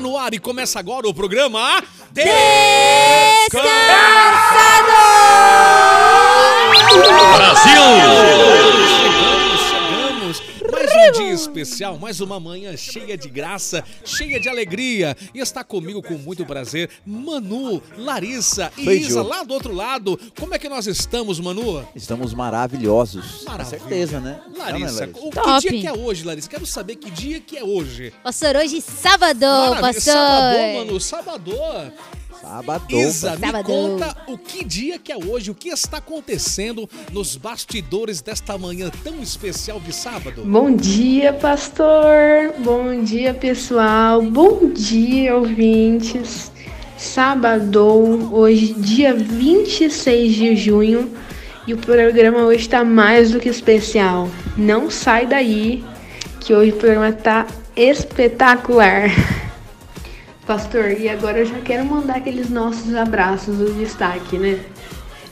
[0.00, 1.84] Está no ar e começa agora o programa
[7.34, 8.79] Brasil!
[11.30, 15.16] Especial, mais uma manhã cheia de graça, cheia de alegria.
[15.34, 20.18] E está comigo com muito prazer Manu, Larissa e Foi, Isa lá do outro lado.
[20.38, 21.86] Como é que nós estamos, Manu?
[21.94, 23.44] Estamos maravilhosos.
[23.44, 23.78] Maravilha.
[23.78, 24.40] Com certeza, né?
[24.46, 25.20] Não, né, Larissa, Larissa?
[25.20, 26.48] o que dia que é hoje, Larissa?
[26.48, 28.12] Quero saber que dia que é hoje.
[28.22, 29.80] Pastor, hoje sábado, Maravilha.
[29.80, 30.02] pastor.
[30.02, 31.92] Sabadão, Manu, sabadão.
[32.40, 32.84] Sábado.
[32.88, 33.64] Isa, me Sábado.
[33.64, 38.90] conta o que dia que é hoje, o que está acontecendo nos bastidores desta manhã
[39.04, 40.42] tão especial de sábado.
[40.42, 42.54] Bom dia, pastor.
[42.60, 44.22] Bom dia, pessoal.
[44.22, 46.50] Bom dia, ouvintes.
[46.96, 51.10] Sábado, hoje, dia 26 de junho,
[51.66, 54.30] e o programa hoje está mais do que especial.
[54.56, 55.84] Não sai daí,
[56.40, 59.10] que hoje o programa tá espetacular.
[60.50, 64.58] Pastor, e agora eu já quero mandar aqueles nossos abraços do destaque, né?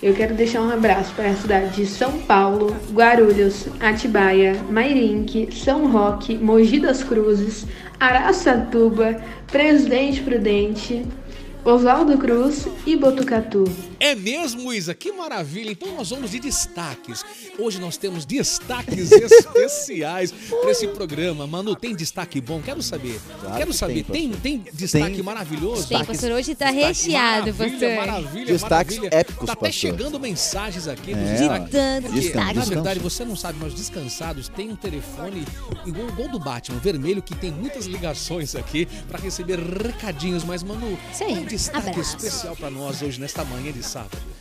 [0.00, 5.90] Eu quero deixar um abraço para a cidade de São Paulo, Guarulhos, Atibaia, Mairinque, São
[5.90, 7.66] Roque, Mogi das Cruzes,
[7.98, 11.04] Araçatuba, Presidente Prudente,
[11.64, 13.64] Oswaldo Cruz e Botucatu.
[14.00, 14.94] É mesmo, Isa?
[14.94, 15.72] Que maravilha!
[15.72, 17.24] Então nós vamos de destaques.
[17.58, 21.46] Hoje nós temos destaques especiais para esse programa.
[21.48, 22.62] Manu, tem destaque bom?
[22.62, 23.20] Quero saber.
[23.40, 24.04] Claro Quero que sabe.
[24.04, 25.22] tem, Tem, tem destaque Tem.
[25.22, 25.88] maravilhoso?
[25.88, 28.06] Tem, pastor, hoje tá Destaque recheado, maravilha, pastor.
[28.06, 29.20] Maravilha, Destaques maravilha.
[29.20, 29.72] épicos, Tá até pastor.
[29.72, 31.12] chegando mensagens aqui.
[31.12, 31.58] É, ó.
[31.68, 35.44] Tanto Descanso, na verdade, você não sabe, nós descansados tem um telefone
[35.84, 40.44] igual o gol do Batman, vermelho, que tem muitas ligações aqui para receber recadinhos.
[40.44, 42.16] Mas, Manu, aí, um destaque abraço.
[42.16, 44.37] especial para nós hoje, nesta manhã de sábado.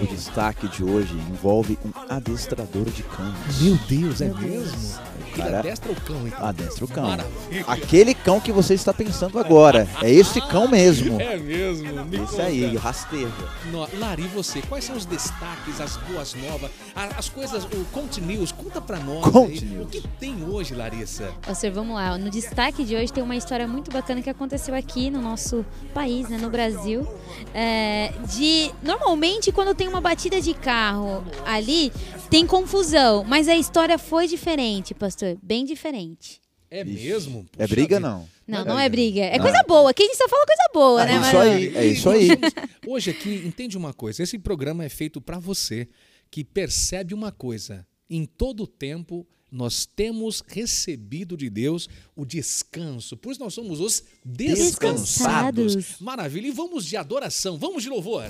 [0.00, 3.60] O destaque de hoje envolve um adestrador de cães.
[3.60, 5.12] Meu Deus, é mesmo?
[5.34, 6.44] Ele Cara, adestra o cão, então.
[6.46, 7.04] Adestra o cão.
[7.08, 7.64] Maravilha.
[7.66, 9.88] Aquele cão que você está pensando agora.
[10.02, 11.18] É esse cão mesmo.
[11.20, 12.04] É mesmo.
[12.04, 12.42] Me Esse conta.
[12.42, 13.32] aí, rasteja.
[13.70, 18.20] No- Lari, você, quais são os destaques, as boas novas, a- as coisas, o Conte
[18.20, 19.86] News, conta pra nós Conte aí, News.
[19.86, 21.32] o que tem hoje, Larissa?
[21.46, 22.18] Pastor, vamos lá.
[22.18, 25.64] No destaque de hoje tem uma história muito bacana que aconteceu aqui no nosso
[25.94, 27.06] país, né, no Brasil.
[27.54, 31.92] É, de normalmente quando tem uma batida de carro ali
[32.30, 36.40] tem confusão, mas a história foi diferente, pastor, bem diferente.
[36.70, 37.46] É mesmo?
[37.58, 38.00] É Puxa briga, vida.
[38.08, 38.28] não?
[38.46, 39.20] Não, É não é briga.
[39.20, 39.44] É Não.
[39.44, 39.90] coisa boa.
[39.90, 41.38] Aqui a gente só fala coisa boa, É né?
[41.52, 42.28] aí, é isso aí.
[42.88, 45.86] Hoje aqui, entende uma coisa, esse programa é feito pra você
[46.30, 53.18] que percebe uma coisa, em todo o tempo nós temos recebido de Deus o descanso,
[53.18, 55.76] por isso nós somos os descansados.
[55.76, 56.00] Descansados.
[56.00, 58.24] Maravilha, e vamos de adoração, vamos de louvor.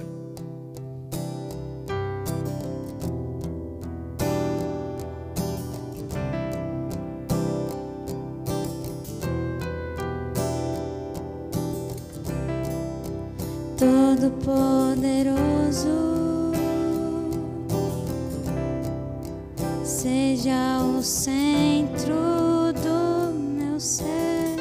[13.82, 15.34] Todo-Poderoso,
[19.82, 22.15] seja o centro
[22.75, 24.54] do meu ser.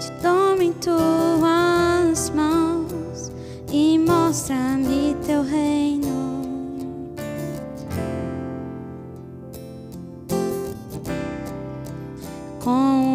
[0.00, 3.30] Te tome em tuas mãos
[3.70, 6.08] e mostra-me teu reino.
[12.64, 13.07] Com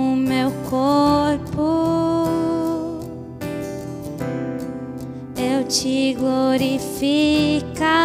[5.74, 8.03] te glorificarei.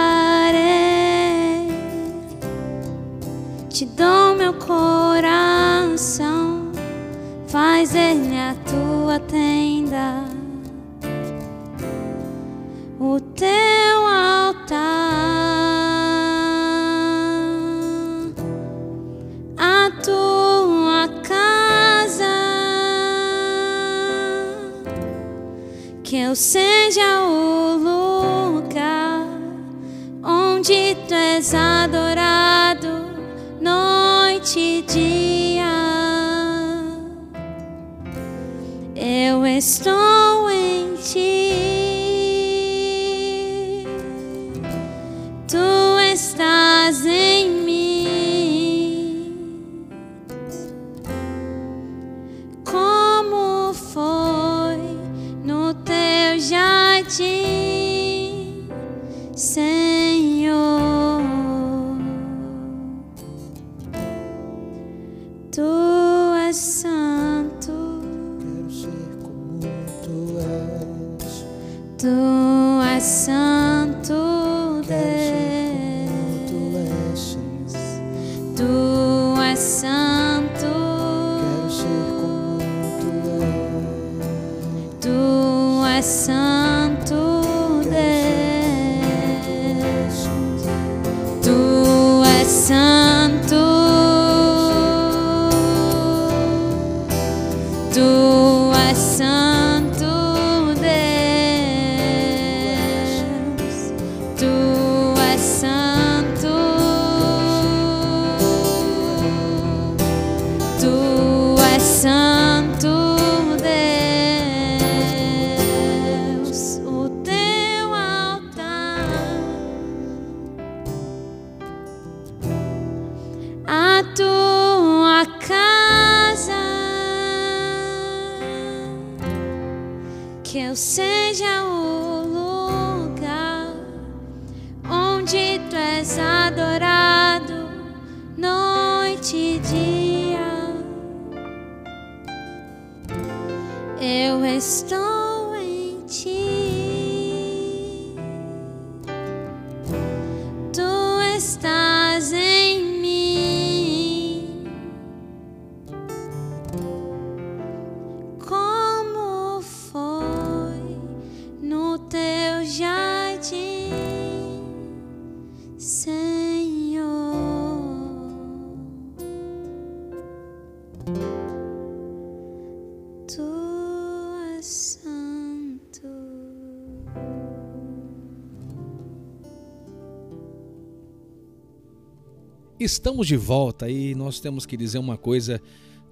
[182.81, 185.61] Estamos de volta e nós temos que dizer uma coisa: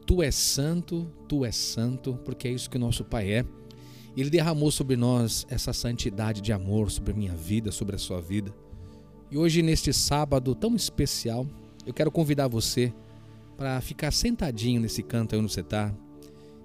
[0.05, 3.47] Tu és santo, tu és santo, porque é isso que o nosso Pai é.
[4.17, 8.21] Ele derramou sobre nós essa santidade de amor sobre a minha vida, sobre a sua
[8.21, 8.53] vida.
[9.31, 11.47] E hoje, neste sábado tão especial,
[11.87, 12.93] eu quero convidar você
[13.57, 15.95] para ficar sentadinho nesse canto aí onde você está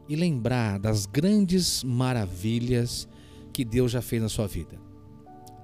[0.09, 3.07] e lembrar das grandes maravilhas
[3.53, 4.79] que Deus já fez na sua vida.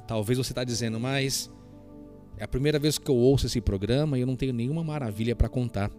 [0.08, 1.50] Talvez você está dizendo, mas
[2.38, 5.36] é a primeira vez que eu ouço esse programa e eu não tenho nenhuma maravilha
[5.36, 5.92] para contar.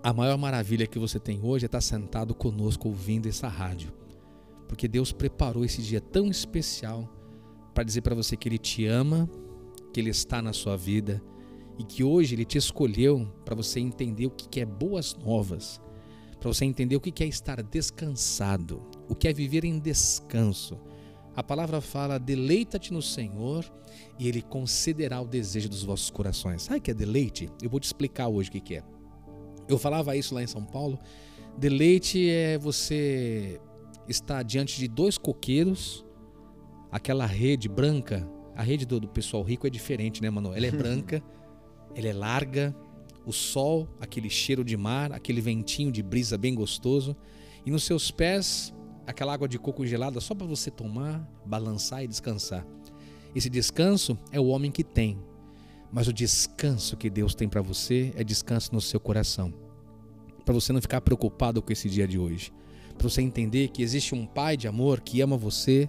[0.00, 3.92] A maior maravilha que você tem hoje é estar sentado conosco ouvindo essa rádio.
[4.68, 7.12] Porque Deus preparou esse dia tão especial
[7.74, 9.28] para dizer para você que Ele te ama,
[9.92, 11.20] que Ele está na sua vida
[11.78, 15.80] e que hoje Ele te escolheu para você entender o que é boas novas,
[16.38, 20.78] para você entender o que é estar descansado, o que é viver em descanso.
[21.38, 23.64] A palavra fala: deleita-te no Senhor
[24.18, 26.62] e Ele concederá o desejo dos vossos corações.
[26.62, 27.48] Sabe o que é deleite?
[27.62, 28.82] Eu vou te explicar hoje o que é.
[29.68, 30.98] Eu falava isso lá em São Paulo.
[31.56, 33.60] Deleite é você
[34.08, 36.04] estar diante de dois coqueiros,
[36.90, 38.28] aquela rede branca.
[38.56, 40.52] A rede do, do pessoal rico é diferente, né, mano?
[40.52, 41.22] Ela é branca,
[41.94, 42.74] ela é larga,
[43.24, 47.16] o sol, aquele cheiro de mar, aquele ventinho de brisa bem gostoso.
[47.64, 48.74] E nos seus pés,
[49.08, 52.66] aquela água de coco gelada só para você tomar, balançar e descansar.
[53.34, 55.18] Esse descanso é o homem que tem,
[55.90, 59.52] mas o descanso que Deus tem para você é descanso no seu coração.
[60.44, 62.52] Para você não ficar preocupado com esse dia de hoje.
[62.98, 65.88] Para você entender que existe um Pai de amor que ama você,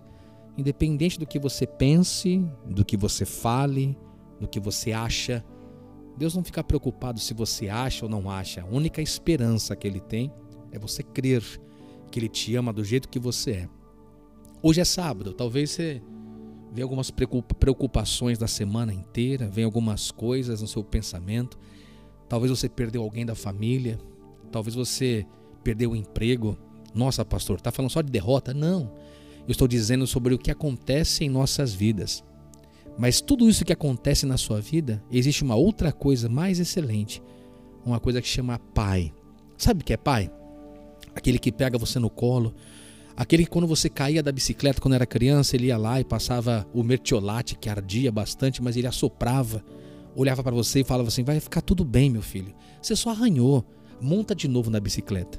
[0.57, 3.97] independente do que você pense, do que você fale,
[4.39, 5.43] do que você acha.
[6.17, 8.61] Deus não fica preocupado se você acha ou não acha.
[8.61, 10.31] A única esperança que Ele tem
[10.71, 11.43] é você crer
[12.09, 13.69] que Ele te ama do jeito que você é.
[14.61, 16.01] Hoje é sábado, talvez você
[16.73, 21.57] vê algumas preocupações da semana inteira, vem algumas coisas no seu pensamento.
[22.27, 23.97] Talvez você perdeu alguém da família,
[24.51, 25.25] talvez você
[25.63, 26.57] perdeu o emprego.
[26.93, 28.53] Nossa, pastor, está falando só de derrota?
[28.53, 28.91] Não.
[29.47, 32.23] Eu estou dizendo sobre o que acontece em nossas vidas.
[32.97, 37.23] Mas tudo isso que acontece na sua vida, existe uma outra coisa mais excelente.
[37.85, 39.13] Uma coisa que chama pai.
[39.57, 40.29] Sabe o que é pai?
[41.19, 42.55] Aquele que pega você no colo,
[43.19, 46.65] Aquele que quando você caía da bicicleta quando era criança, ele ia lá e passava
[46.73, 49.61] o mertiolate que ardia bastante, mas ele assoprava,
[50.15, 52.55] olhava para você e falava assim: "Vai ficar tudo bem, meu filho.
[52.81, 53.65] Você só arranhou.
[53.99, 55.37] Monta de novo na bicicleta."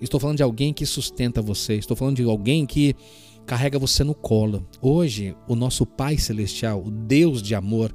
[0.00, 2.94] Estou falando de alguém que sustenta você, estou falando de alguém que
[3.44, 4.64] carrega você no colo.
[4.80, 7.92] Hoje, o nosso Pai celestial, o Deus de amor,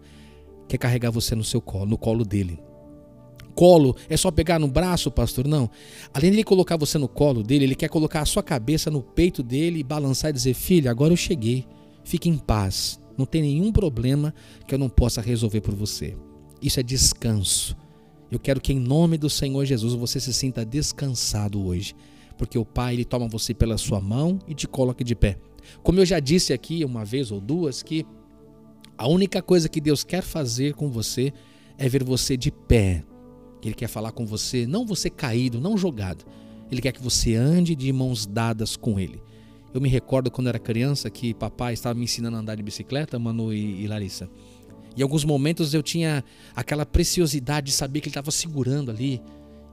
[0.67, 2.59] quer carregar você no seu colo, no colo dele
[3.55, 5.47] colo, é só pegar no braço, pastor?
[5.47, 5.69] Não.
[6.13, 9.01] Além de ele colocar você no colo dele, ele quer colocar a sua cabeça no
[9.01, 11.65] peito dele e balançar e dizer: Filho, agora eu cheguei.
[12.03, 12.99] Fique em paz.
[13.17, 14.33] Não tem nenhum problema
[14.67, 16.17] que eu não possa resolver por você.
[16.61, 17.75] Isso é descanso.
[18.31, 21.95] Eu quero que em nome do Senhor Jesus você se sinta descansado hoje,
[22.37, 25.37] porque o Pai ele toma você pela sua mão e te coloca de pé.
[25.83, 28.05] Como eu já disse aqui uma vez ou duas que
[28.97, 31.31] a única coisa que Deus quer fazer com você
[31.77, 33.03] é ver você de pé,
[33.67, 36.25] ele quer falar com você, não você caído, não jogado.
[36.71, 39.21] Ele quer que você ande de mãos dadas com ele.
[39.73, 43.17] Eu me recordo quando era criança que papai estava me ensinando a andar de bicicleta,
[43.17, 44.29] Manu e, e Larissa.
[44.95, 46.23] Em alguns momentos eu tinha
[46.55, 49.21] aquela preciosidade de saber que ele estava segurando ali.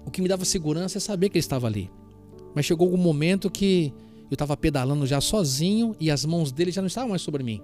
[0.06, 1.90] O que me dava segurança é saber que ele estava ali.
[2.54, 3.92] Mas chegou algum momento que
[4.30, 7.60] eu estava pedalando já sozinho e as mãos dele já não estavam mais sobre mim.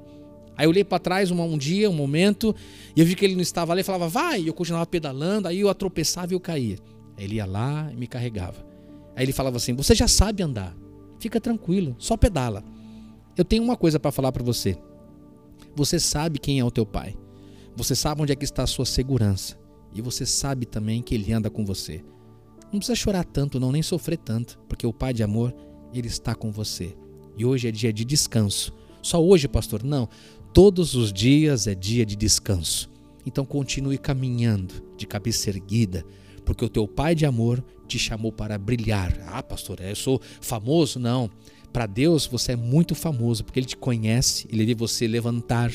[0.57, 2.55] Aí eu olhei para trás um, um, dia, um momento,
[2.95, 5.61] e eu vi que ele não estava ali, falava, vai, e eu continuava pedalando, aí
[5.61, 6.79] eu tropeçava e eu caía.
[7.17, 8.65] Aí ele ia lá e me carregava.
[9.15, 10.77] Aí ele falava assim: Você já sabe andar,
[11.19, 12.63] fica tranquilo, só pedala.
[13.37, 14.77] Eu tenho uma coisa para falar para você.
[15.75, 17.17] Você sabe quem é o teu pai.
[17.77, 19.59] Você sabe onde é que está a sua segurança.
[19.93, 22.03] E você sabe também que ele anda com você.
[22.73, 25.55] Não precisa chorar tanto, não, nem sofrer tanto, porque o Pai de amor,
[25.93, 26.97] ele está com você.
[27.37, 28.73] E hoje é dia de descanso.
[29.03, 29.85] Só hoje, pastor?
[29.85, 30.09] Não.
[30.57, 32.89] Todos os dias é dia de descanso.
[33.27, 36.03] Então continue caminhando de cabeça erguida,
[36.47, 39.15] porque o teu Pai de amor te chamou para brilhar.
[39.27, 40.99] Ah, pastor, eu sou famoso?
[40.99, 41.31] Não.
[41.75, 45.71] Para Deus você é muito famoso, porque Ele te conhece, Ele vê você levantar,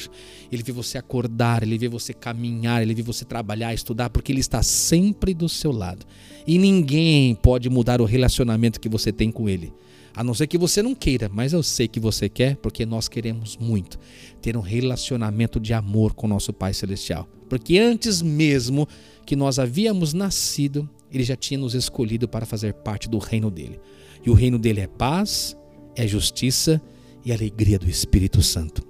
[0.52, 4.40] Ele vê você acordar, Ele vê você caminhar, Ele vê você trabalhar, estudar, porque Ele
[4.40, 6.08] está sempre do seu lado.
[6.48, 9.72] E ninguém pode mudar o relacionamento que você tem com Ele.
[10.16, 13.08] A não ser que você não queira, mas eu sei que você quer, porque nós
[13.08, 13.98] queremos muito
[14.42, 17.28] ter um relacionamento de amor com nosso Pai Celestial.
[17.50, 18.88] Porque antes mesmo
[19.26, 23.80] que nós havíamos nascido, Ele já tinha nos escolhido para fazer parte do reino dele.
[24.26, 25.56] E o reino dele é paz,
[25.96, 26.82] é justiça
[27.24, 28.84] e alegria do Espírito Santo.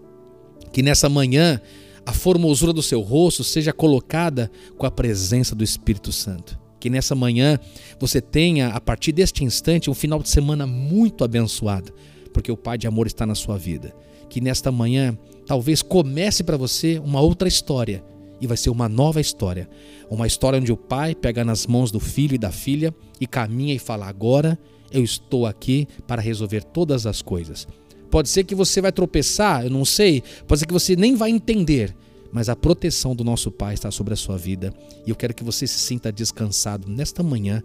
[0.72, 1.62] Que nessa manhã
[2.06, 7.14] a formosura do seu rosto seja colocada com a presença do Espírito Santo que nessa
[7.14, 7.60] manhã
[8.00, 11.94] você tenha, a partir deste instante, um final de semana muito abençoado,
[12.34, 13.96] porque o Pai de amor está na sua vida.
[14.28, 18.04] Que nesta manhã talvez comece para você uma outra história
[18.42, 19.70] e vai ser uma nova história.
[20.10, 23.76] Uma história onde o pai pega nas mãos do filho e da filha e caminha
[23.76, 24.58] e fala: Agora
[24.92, 27.68] eu estou aqui para resolver todas as coisas.
[28.10, 31.30] Pode ser que você vai tropeçar, eu não sei, pode ser que você nem vai
[31.30, 31.96] entender,
[32.32, 34.74] mas a proteção do nosso Pai está sobre a sua vida
[35.06, 37.62] e eu quero que você se sinta descansado nesta manhã,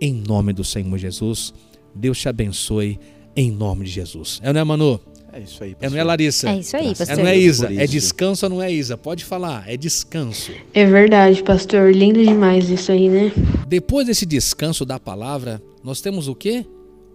[0.00, 1.52] em nome do Senhor Jesus.
[1.94, 2.98] Deus te abençoe,
[3.36, 4.40] em nome de Jesus.
[4.42, 5.00] É, não é, Manu?
[5.32, 5.90] É isso aí, É, pastor.
[5.90, 6.50] não é, Larissa?
[6.50, 7.16] É isso aí, É, pastor.
[7.18, 7.72] não é Isa?
[7.74, 8.96] É descanso ou não é Isa?
[8.96, 10.52] Pode falar, é descanso.
[10.72, 11.94] É verdade, pastor.
[11.94, 13.30] Lindo demais isso aí, né?
[13.68, 16.64] Depois desse descanso da palavra, nós temos o quê?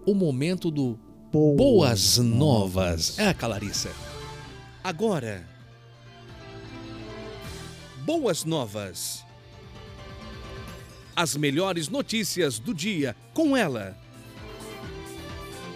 [0.06, 0.96] O momento do
[1.32, 3.18] Boas Novas.
[3.18, 3.90] É, Clarissa.
[4.82, 5.42] Agora,
[8.04, 9.24] Boas Novas.
[11.16, 13.96] As melhores notícias do dia com ela.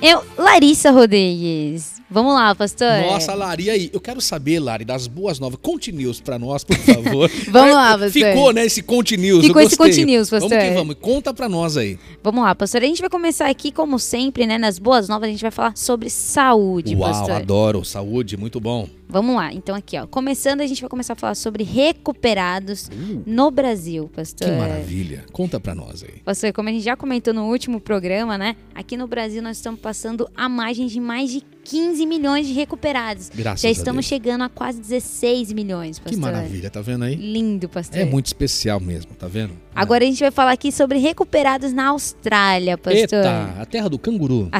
[0.03, 1.98] Eu, Larissa Rodrigues.
[2.11, 3.03] Vamos lá, pastor.
[3.03, 3.91] Nossa, Lari, e aí?
[3.93, 5.59] Eu quero saber, Lari, das boas novas.
[5.61, 7.31] Conte news pra nós, por favor.
[7.51, 8.11] Vamos lá, pastor.
[8.11, 9.45] Ficou, né, esse Conte news.
[9.45, 9.77] Ficou esse.
[9.77, 10.49] Conte News, pastor.
[10.51, 10.97] Vamos que vamos.
[11.01, 11.99] Conta pra nós aí.
[12.23, 12.83] Vamos lá, pastor.
[12.83, 14.57] A gente vai começar aqui, como sempre, né?
[14.57, 17.33] Nas boas novas, a gente vai falar sobre saúde, Uau, pastor.
[17.33, 17.85] adoro.
[17.85, 18.89] Saúde, muito bom.
[19.09, 19.53] Vamos lá.
[19.53, 20.07] Então, aqui, ó.
[20.07, 22.91] Começando, a gente vai começar a falar sobre recuperados
[23.27, 24.49] no Brasil, pastor.
[24.49, 24.51] Uh.
[24.51, 25.25] Que maravilha.
[25.33, 26.21] Conta pra nós aí.
[26.25, 28.57] Pastor, como a gente já comentou no último programa, né?
[28.75, 33.31] Aqui no Brasil nós estamos passando a margem de mais de 15 milhões de recuperados.
[33.35, 36.15] Graças já estamos chegando a quase 16 milhões, pastor.
[36.15, 37.15] Que maravilha, tá vendo aí?
[37.15, 37.99] Lindo, pastor.
[37.99, 39.53] É muito especial mesmo, tá vendo?
[39.75, 43.01] Agora a gente vai falar aqui sobre recuperados na Austrália, pastor.
[43.01, 44.49] Eita, a terra do canguru.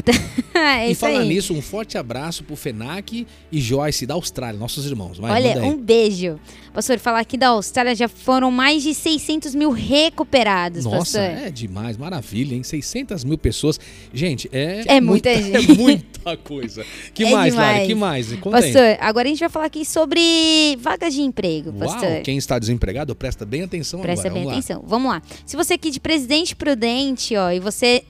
[0.59, 1.29] É e aí.
[1.29, 5.17] nisso, um forte abraço pro Fenac e Joyce da Austrália, nossos irmãos.
[5.17, 6.39] Vai, Olha, um beijo.
[6.75, 11.47] Pastor, falar aqui da Austrália já foram mais de 600 mil recuperados, Nossa, pastor.
[11.47, 12.63] é demais, maravilha, hein?
[12.63, 13.79] 600 mil pessoas.
[14.13, 15.71] Gente, é, É muita gente.
[15.71, 16.85] É muita coisa.
[17.15, 17.77] Que É mais, demais.
[17.77, 17.87] Lari?
[17.87, 18.33] Que mais?
[18.35, 18.63] Conta aí.
[18.73, 22.23] Pastor, agora a gente vai falar aqui sobre vagas de emprego, Uau, pastor.
[22.23, 24.35] quem está desempregado, presta bem atenção Presta agora.
[24.35, 24.59] bem Vamos lá.
[24.75, 24.85] atenção.
[24.87, 25.23] Vamos lá.
[25.47, 28.05] Se você aqui de Presidente Prudente, ó, e você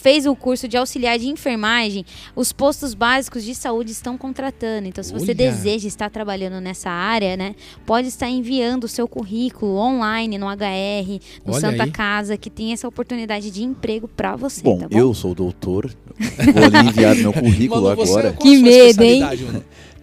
[0.00, 2.04] fez o curso de auxiliar de enfermagem,
[2.36, 4.86] os postos básicos de saúde estão contratando.
[4.86, 5.34] Então, se você Olha.
[5.34, 11.20] deseja estar trabalhando nessa área, né, pode estar enviando o seu currículo online no HR,
[11.44, 11.90] no Olha Santa aí.
[11.90, 14.96] Casa, que tem essa oportunidade de emprego para você, Bom, tá bom?
[14.96, 18.32] eu sou doutor, vou ali enviar meu currículo Manu, você, agora.
[18.34, 19.22] Que medo, hein?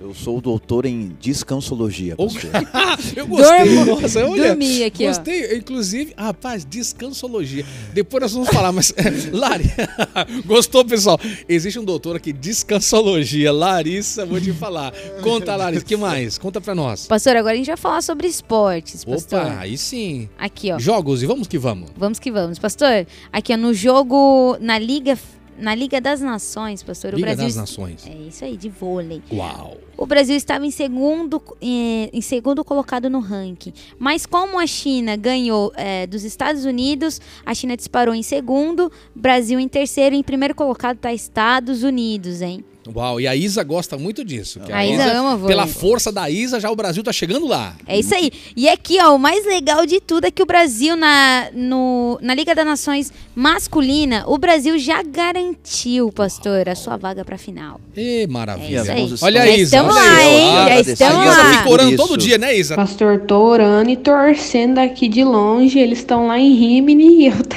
[0.05, 2.51] Eu sou doutor em descansologia, pastor.
[3.17, 4.49] Eu gostei, Dormo- nossa, olha.
[4.49, 5.07] dormi aqui, ó.
[5.07, 7.65] Gostei, inclusive, rapaz, descansologia.
[7.91, 8.93] Depois nós vamos falar, mas
[9.33, 9.65] Lari,
[10.45, 11.19] gostou, pessoal?
[11.49, 13.51] Existe um doutor aqui, descansologia.
[13.51, 14.93] Larissa, vou te falar.
[15.23, 16.37] Conta, Larissa, que mais?
[16.37, 17.07] Conta pra nós.
[17.07, 19.39] Pastor, agora a gente vai falar sobre esportes, pastor.
[19.39, 20.29] Opa, aí sim.
[20.37, 20.77] Aqui, ó.
[20.77, 21.89] Jogos e vamos que vamos.
[21.97, 22.59] Vamos que vamos.
[22.59, 25.17] Pastor, aqui ó, no jogo, na Liga,
[25.57, 27.45] na Liga das Nações, pastor, o Liga Brasil...
[27.45, 28.05] das Nações.
[28.07, 29.21] É isso aí, de vôlei.
[29.31, 29.77] Uau.
[29.97, 33.73] O Brasil estava em segundo, eh, em segundo colocado no ranking.
[33.97, 39.59] Mas como a China ganhou eh, dos Estados Unidos, a China disparou em segundo, Brasil
[39.59, 42.63] em terceiro, em primeiro colocado está Estados Unidos, hein?
[42.93, 44.59] Uau, e a Isa gosta muito disso.
[44.59, 45.55] que A Isa ama vôlei.
[45.55, 47.75] Pela força da Isa, já o Brasil tá chegando lá.
[47.87, 48.31] É isso aí.
[48.55, 52.33] E aqui, ó, o mais legal de tudo é que o Brasil, na, no, na
[52.35, 57.79] Liga das Nações masculina, o Brasil já garantiu, pastor, a sua vaga pra final.
[57.95, 58.79] Ê, maravilha.
[58.91, 59.19] É isso aí.
[59.21, 59.63] Olha a Isa.
[59.77, 60.47] estamos lá, hein?
[60.67, 61.57] Já estamos A Isa lá.
[61.57, 62.75] fica orando todo dia, né, Isa?
[62.75, 65.79] Pastor, tô orando e torcendo aqui de longe.
[65.79, 67.55] Eles estão lá em Rimini e eu t-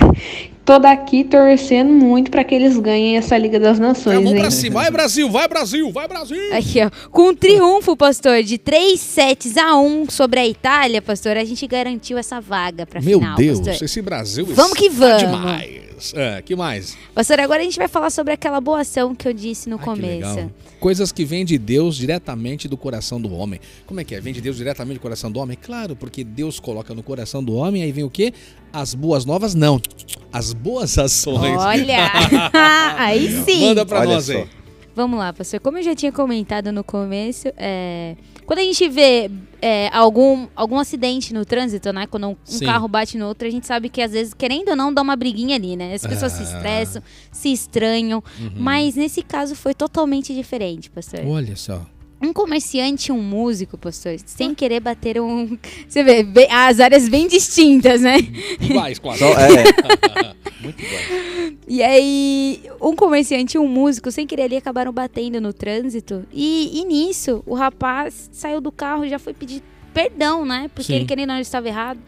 [0.68, 4.36] tô daqui torcendo muito para que eles ganhem essa Liga das Nações, hein?
[4.36, 4.82] pra cima.
[4.82, 6.54] Vai, Brasil, vai, Brasil, vai, Brasil.
[6.54, 6.90] Aqui, ó.
[7.08, 11.66] Com um triunfo, pastor, de 3 sets a 1 sobre a Itália, pastor, a gente
[11.66, 13.82] garantiu essa vaga pra Meu final, Deus, pastor.
[13.82, 15.22] esse Brasil Vamos que está vamos.
[15.22, 15.88] demais.
[16.14, 16.96] É, que mais?
[17.14, 19.78] Pastor, agora a gente vai falar sobre aquela boa ação que eu disse no Ai,
[19.78, 20.34] que começo.
[20.36, 20.50] legal.
[20.78, 23.58] Coisas que vêm de Deus diretamente do coração do homem.
[23.84, 24.20] Como é que é?
[24.20, 25.58] Vem de Deus diretamente do coração do homem?
[25.60, 28.32] Claro, porque Deus coloca no coração do homem, aí vem o quê?
[28.72, 29.54] As boas novas?
[29.54, 29.80] Não.
[30.32, 31.58] As boas ações.
[31.58, 32.10] Olha!
[32.98, 33.66] Aí sim!
[33.66, 34.32] Manda pra Olha nós só.
[34.32, 34.46] aí.
[34.94, 35.60] Vamos lá, pastor.
[35.60, 39.30] Como eu já tinha comentado no começo, é, quando a gente vê
[39.62, 42.06] é, algum, algum acidente no trânsito, né?
[42.08, 44.76] Quando um, um carro bate no outro, a gente sabe que às vezes, querendo ou
[44.76, 45.94] não, dá uma briguinha ali, né?
[45.94, 46.44] As pessoas se Ah.
[46.46, 48.22] estressam, se estranham.
[48.40, 48.50] Uhum.
[48.56, 51.20] Mas nesse caso foi totalmente diferente, pastor.
[51.24, 51.80] Olha só.
[52.20, 55.56] Um comerciante e um músico, pastor, sem querer bater um.
[55.88, 58.16] Você vê, bem- as áreas bem distintas, né?
[58.60, 59.20] Iguais, quase.
[59.20, 59.64] Só, é.
[60.60, 61.56] Muito bom.
[61.68, 66.26] E aí, um comerciante e um músico, sem querer ali, acabaram batendo no trânsito.
[66.32, 69.62] E, e nisso, o rapaz saiu do carro e já foi pedir
[69.94, 70.68] perdão, né?
[70.74, 70.94] Porque Sim.
[70.96, 72.00] ele querendo ou não ele estava errado.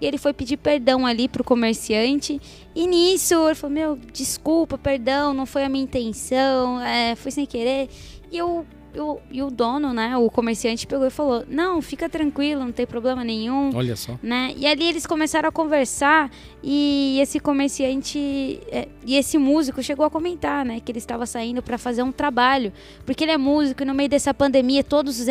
[0.00, 2.40] E ele foi pedir perdão ali pro comerciante.
[2.76, 7.44] E nisso, ele falou: Meu, desculpa, perdão, não foi a minha intenção, é, foi sem
[7.44, 7.88] querer.
[8.30, 8.64] E eu.
[8.94, 12.86] Eu- e o dono, né, o comerciante pegou e falou: Não, fica tranquilo, não tem
[12.86, 14.18] problema nenhum Olha só.
[14.22, 14.52] né?
[14.56, 16.30] E ali eles começaram a conversar
[16.62, 21.62] e esse comerciante é, e esse músico chegou a comentar, né, que ele estava saindo
[21.62, 22.72] para fazer um trabalho,
[23.06, 25.26] porque ele é músico e no meio dessa pandemia todos os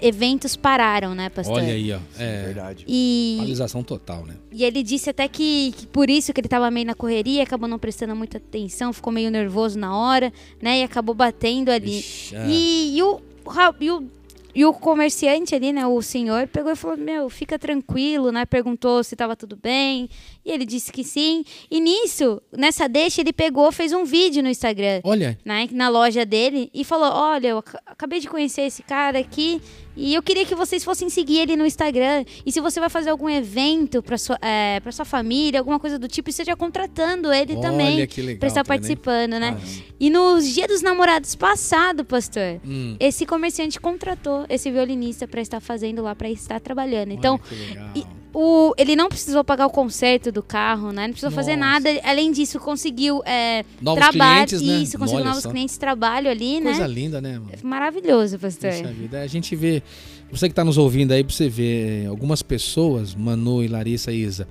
[0.00, 1.56] eventos pararam, né, pastor?
[1.58, 1.98] Olha aí, ó.
[2.18, 2.42] É É.
[2.46, 2.84] verdade.
[2.88, 4.34] E, Paralisação total, né?
[4.50, 7.68] e ele disse até que, que por isso que ele estava meio na correria, acabou
[7.68, 11.98] não prestando muita atenção, ficou meio nervoso na hora, né, e acabou batendo ali.
[12.00, 12.46] Ixi, é.
[12.48, 13.11] E, e o,
[13.80, 14.04] e, o,
[14.54, 19.02] e o comerciante ali, né, o senhor, pegou e falou, meu, fica tranquilo, né, perguntou
[19.02, 20.08] se estava tudo bem,
[20.44, 21.44] e ele disse que sim.
[21.70, 26.24] E nisso, nessa deixa, ele pegou, fez um vídeo no Instagram, Olha, né, na loja
[26.26, 29.60] dele, e falou, olha, eu ac- acabei de conhecer esse cara aqui,
[29.96, 32.24] e eu queria que vocês fossem seguir ele no Instagram.
[32.46, 35.98] E se você vai fazer algum evento para sua, é, pra sua família, alguma coisa
[35.98, 37.96] do tipo, esteja contratando ele também.
[37.96, 38.38] olha que legal.
[38.38, 38.78] Pra estar também.
[38.78, 39.52] participando, né?
[39.52, 39.60] Caramba.
[40.00, 42.96] E nos Dia dos Namorados passado, pastor, Hum.
[42.98, 47.12] esse comerciante contratou esse violinista para estar fazendo lá, para estar trabalhando.
[47.12, 47.90] Então, Olha legal.
[47.94, 51.02] e- o, ele não precisou pagar o conserto do carro, né?
[51.02, 51.70] Não precisou fazer Nossa.
[51.80, 52.00] nada.
[52.02, 54.46] Além disso, conseguiu é, Novos trabalho.
[54.48, 54.82] clientes, né?
[54.82, 55.50] Isso, conseguiu Olha novos só.
[55.50, 56.94] clientes, trabalho ali, Coisa né?
[56.94, 57.50] linda, né, mano?
[57.62, 58.72] Maravilhoso, pastor.
[58.72, 59.81] Vida, a gente vê.
[60.30, 64.22] Você que está nos ouvindo aí, pra você ver, algumas pessoas, Manu e Larissa e
[64.22, 64.48] Isa,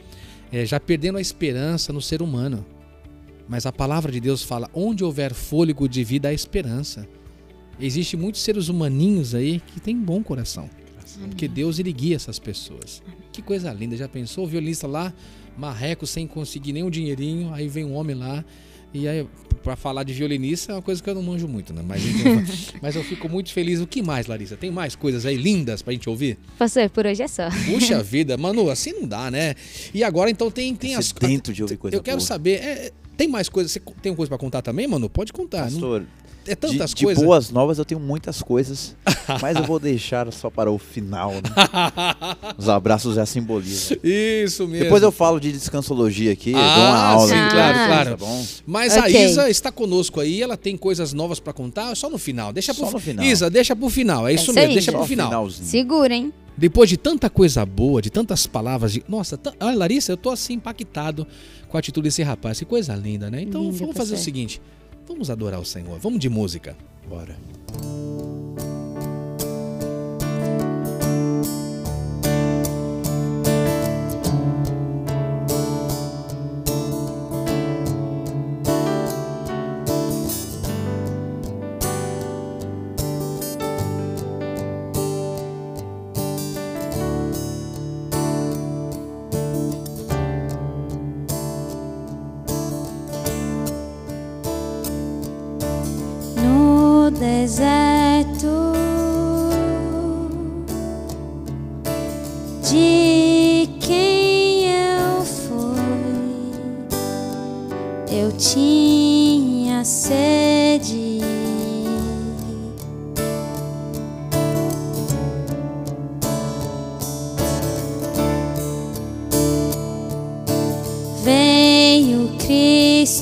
[0.52, 2.66] é, já perdendo a esperança no ser humano.
[3.48, 7.08] Mas a palavra de Deus fala: onde houver fôlego de vida, há esperança.
[7.80, 10.70] Existem muitos seres humaninhos aí que têm bom coração.
[11.28, 13.02] Porque Deus ele guia essas pessoas.
[13.32, 13.98] Que coisa linda.
[13.98, 15.14] Já pensou o violista lá,
[15.58, 18.46] marreco, sem conseguir nem um dinheirinho, aí vem um homem lá.
[18.94, 19.26] E aí,
[19.64, 21.82] pra falar de violinista, é uma coisa que eu não manjo muito, né?
[21.86, 22.44] Mas, então,
[22.82, 23.80] mas eu fico muito feliz.
[23.80, 24.58] O que mais, Larissa?
[24.58, 26.38] Tem mais coisas aí lindas pra gente ouvir?
[26.58, 27.50] Pastor, por hoje é só.
[27.68, 29.56] Puxa vida, mano, assim não dá, né?
[29.94, 32.28] E agora então tem, tem as Sedento de ouvir coisa Eu quero boa.
[32.28, 33.72] saber, é, tem mais coisas?
[33.72, 35.10] Você tem coisa pra contar também, mano?
[35.10, 35.66] Pode contar.
[35.66, 36.04] Não- Pastor,
[36.48, 37.24] é tantas de, de coisas.
[37.24, 38.96] boas novas eu tenho muitas coisas,
[39.42, 41.42] mas eu vou deixar só para o final, né?
[42.58, 43.98] Os abraços já simbolizam.
[44.04, 44.84] Isso mesmo.
[44.86, 47.28] Depois eu falo de descansologia aqui, Ah, dou uma aula.
[47.28, 48.18] sim, claro, tá claro.
[48.18, 48.46] bom?
[48.66, 49.26] Mas a Ok.
[49.26, 52.52] Isa está conosco aí, ela tem coisas novas pra contar, só no final.
[52.54, 53.26] Deixa Só pro no final.
[53.26, 54.28] Isa, deixa pro final.
[54.28, 54.74] É isso, isso mesmo, aí.
[54.74, 55.28] deixa Só pro o final.
[55.28, 55.68] finalzinho.
[55.68, 56.34] Segura, hein?
[56.58, 59.04] Depois de tanta coisa boa, de tantas palavras de.
[59.08, 61.26] Nossa, ta- olha, Larissa, eu tô assim impactado
[61.70, 62.60] com a atitude desse rapaz.
[62.60, 63.42] Que coisa linda, né?
[63.42, 64.18] Então Linda, vamos fazer o pastor.
[64.24, 64.62] seguinte:
[65.08, 66.00] vamos adorar o Senhor.
[66.00, 66.76] Vamos de música.
[67.08, 67.36] Bora.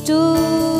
[0.09, 0.78] stood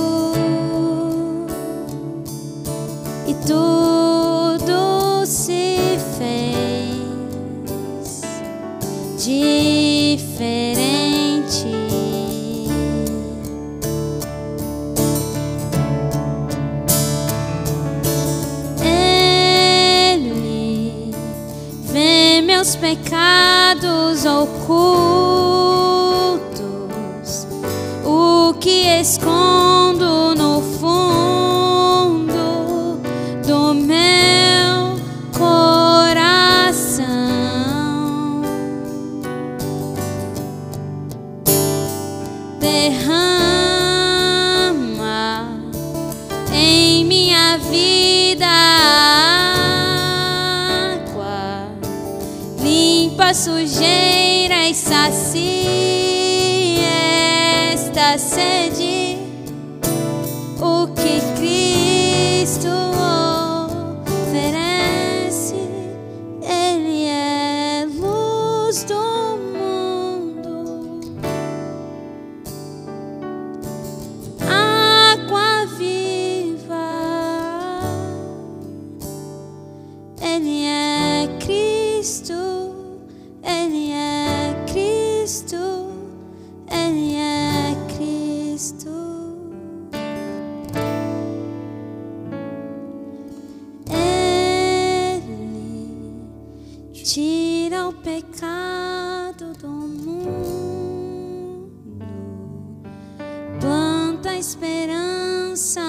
[104.39, 105.88] esperança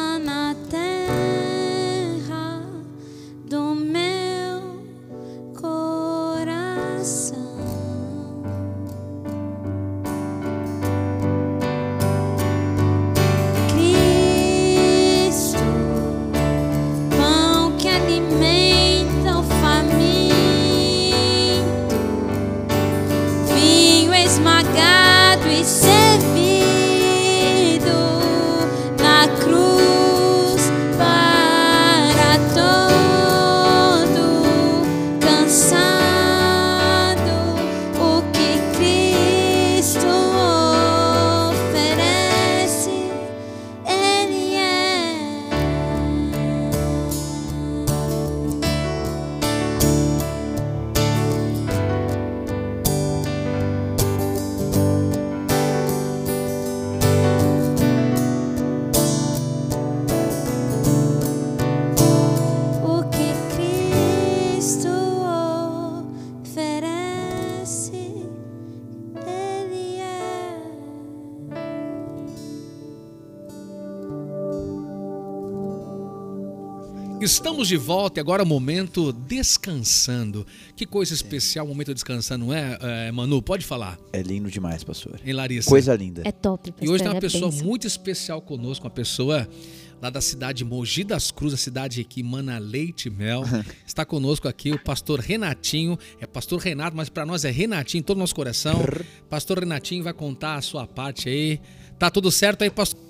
[77.30, 80.44] Estamos de volta e agora é o momento descansando.
[80.74, 83.40] Que coisa especial o momento descansando, não é, é, Manu?
[83.40, 83.96] Pode falar.
[84.12, 85.20] É lindo demais, pastor.
[85.24, 85.70] Hein, Larissa?
[85.70, 86.22] Coisa linda.
[86.24, 86.74] É top.
[86.82, 87.66] E hoje tem pastor, uma é pessoa bênção.
[87.66, 89.48] muito especial conosco, uma pessoa
[90.02, 93.44] lá da cidade de Mogi das Cruzes, a cidade que mana leite e mel.
[93.86, 95.96] Está conosco aqui o pastor Renatinho.
[96.20, 98.74] É pastor Renato, mas para nós é Renatinho, em todo o nosso coração.
[99.30, 101.60] Pastor Renatinho vai contar a sua parte aí.
[101.96, 103.00] Tá tudo certo aí, pastor?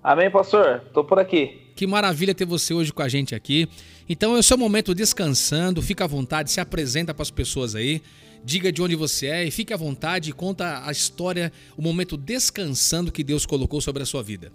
[0.00, 0.82] Amém, pastor?
[0.94, 1.65] Tô por aqui.
[1.76, 3.68] Que maravilha ter você hoje com a gente aqui.
[4.08, 8.00] Então é o seu momento descansando, fica à vontade, se apresenta para as pessoas aí,
[8.42, 12.16] diga de onde você é e fique à vontade e conta a história, o momento
[12.16, 14.50] descansando que Deus colocou sobre a sua vida.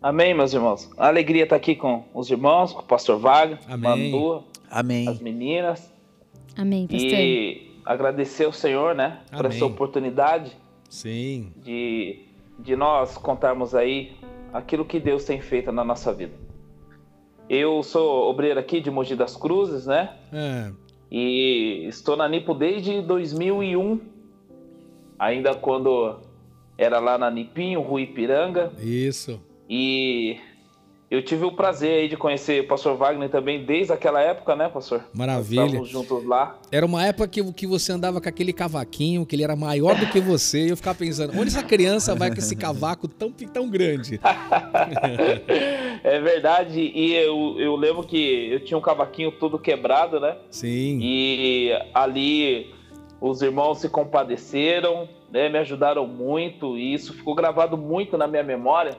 [0.00, 0.88] Amém, meus irmãos.
[0.96, 4.12] A alegria estar aqui com os irmãos, com o pastor Vaga, Amém.
[4.12, 5.08] Manu, Amém.
[5.08, 5.92] as meninas.
[6.56, 7.10] Amém, pastor.
[7.10, 9.56] E agradecer ao Senhor, né, por Amém.
[9.56, 10.56] essa oportunidade
[10.88, 11.50] Sim.
[11.56, 12.20] de,
[12.56, 14.12] de nós contarmos aí
[14.56, 16.32] aquilo que Deus tem feito na nossa vida.
[17.48, 20.16] Eu sou obreiro aqui de Mogi das Cruzes, né?
[20.32, 20.72] É,
[21.10, 24.00] E estou na Nipo desde 2001,
[25.18, 26.18] ainda quando
[26.76, 28.72] era lá na Nipinho, Rua Ipiranga.
[28.82, 29.40] isso.
[29.68, 30.38] E
[31.08, 34.68] eu tive o prazer aí de conhecer o pastor Wagner também desde aquela época, né,
[34.68, 35.04] pastor?
[35.14, 35.62] Maravilha.
[35.62, 36.58] Estávamos juntos lá.
[36.70, 40.06] Era uma época que, que você andava com aquele cavaquinho, que ele era maior do
[40.06, 43.70] que você, e eu ficava pensando, onde essa criança vai com esse cavaco tão, tão
[43.70, 44.18] grande?
[46.02, 50.36] é verdade, e eu, eu lembro que eu tinha um cavaquinho todo quebrado, né?
[50.50, 50.98] Sim.
[51.00, 52.74] E ali
[53.20, 55.48] os irmãos se compadeceram, né?
[55.48, 58.96] Me ajudaram muito, e isso ficou gravado muito na minha memória.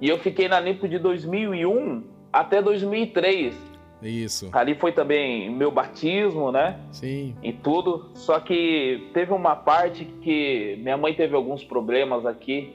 [0.00, 3.54] E eu fiquei na NIPO de 2001 até 2003.
[4.02, 4.48] Isso.
[4.52, 6.80] Ali foi também meu batismo, né?
[6.90, 7.36] Sim.
[7.42, 8.10] e tudo.
[8.14, 12.74] Só que teve uma parte que minha mãe teve alguns problemas aqui,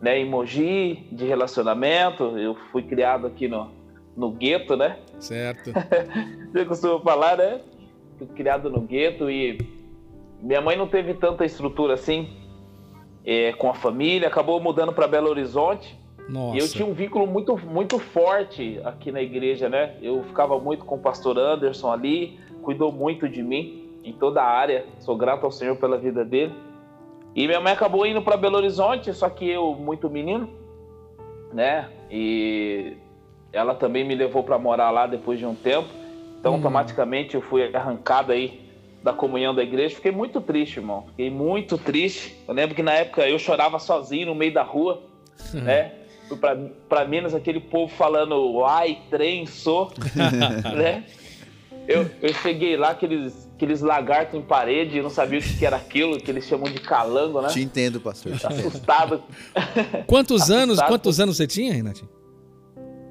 [0.00, 2.38] né, em Mogi, de relacionamento.
[2.38, 3.70] Eu fui criado aqui no,
[4.16, 4.98] no gueto, né?
[5.18, 5.72] Certo.
[6.54, 7.60] Eu costumo falar, né?
[8.16, 9.58] Fui criado no gueto e
[10.40, 12.28] minha mãe não teve tanta estrutura assim
[13.24, 16.01] é, com a família, acabou mudando para Belo Horizonte.
[16.28, 16.56] Nossa.
[16.56, 19.96] E eu tinha um vínculo muito, muito forte aqui na igreja, né?
[20.00, 24.46] Eu ficava muito com o pastor Anderson ali, cuidou muito de mim em toda a
[24.46, 24.86] área.
[25.00, 26.52] Sou grato ao Senhor pela vida dele.
[27.34, 30.50] E minha mãe acabou indo para Belo Horizonte, só que eu muito menino,
[31.52, 31.88] né?
[32.10, 32.96] E
[33.52, 35.88] ela também me levou para morar lá depois de um tempo.
[36.38, 36.56] Então, hum.
[36.56, 38.60] automaticamente eu fui arrancado aí
[39.02, 39.96] da comunhão da igreja.
[39.96, 41.06] Fiquei muito triste, irmão.
[41.08, 42.36] Fiquei muito triste.
[42.46, 45.02] Eu lembro que na época eu chorava sozinho no meio da rua,
[45.54, 46.01] né?
[46.32, 46.38] Fui
[46.88, 49.92] para Minas, aquele povo falando ai, trem, sou,
[50.74, 51.04] né?
[51.86, 55.76] Eu, eu cheguei lá, aqueles, aqueles lagartos em parede, eu não sabia o que era
[55.76, 57.48] aquilo, que eles chamam de calango, né?
[57.48, 58.32] Te entendo, pastor.
[58.32, 59.22] Assustado.
[60.06, 62.08] Quantos anos, quantos anos você tinha, Renatinho?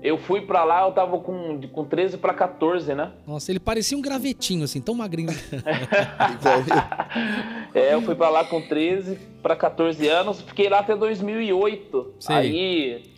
[0.02, 3.12] Eu fui para lá, eu tava com, com 13 para 14, né?
[3.28, 5.30] Nossa, ele parecia um gravetinho, assim, tão magrinho.
[7.76, 12.16] é, eu fui para lá com 13 para 14 anos, fiquei lá até 2008.
[12.20, 12.34] Sim.
[12.34, 13.11] Aí,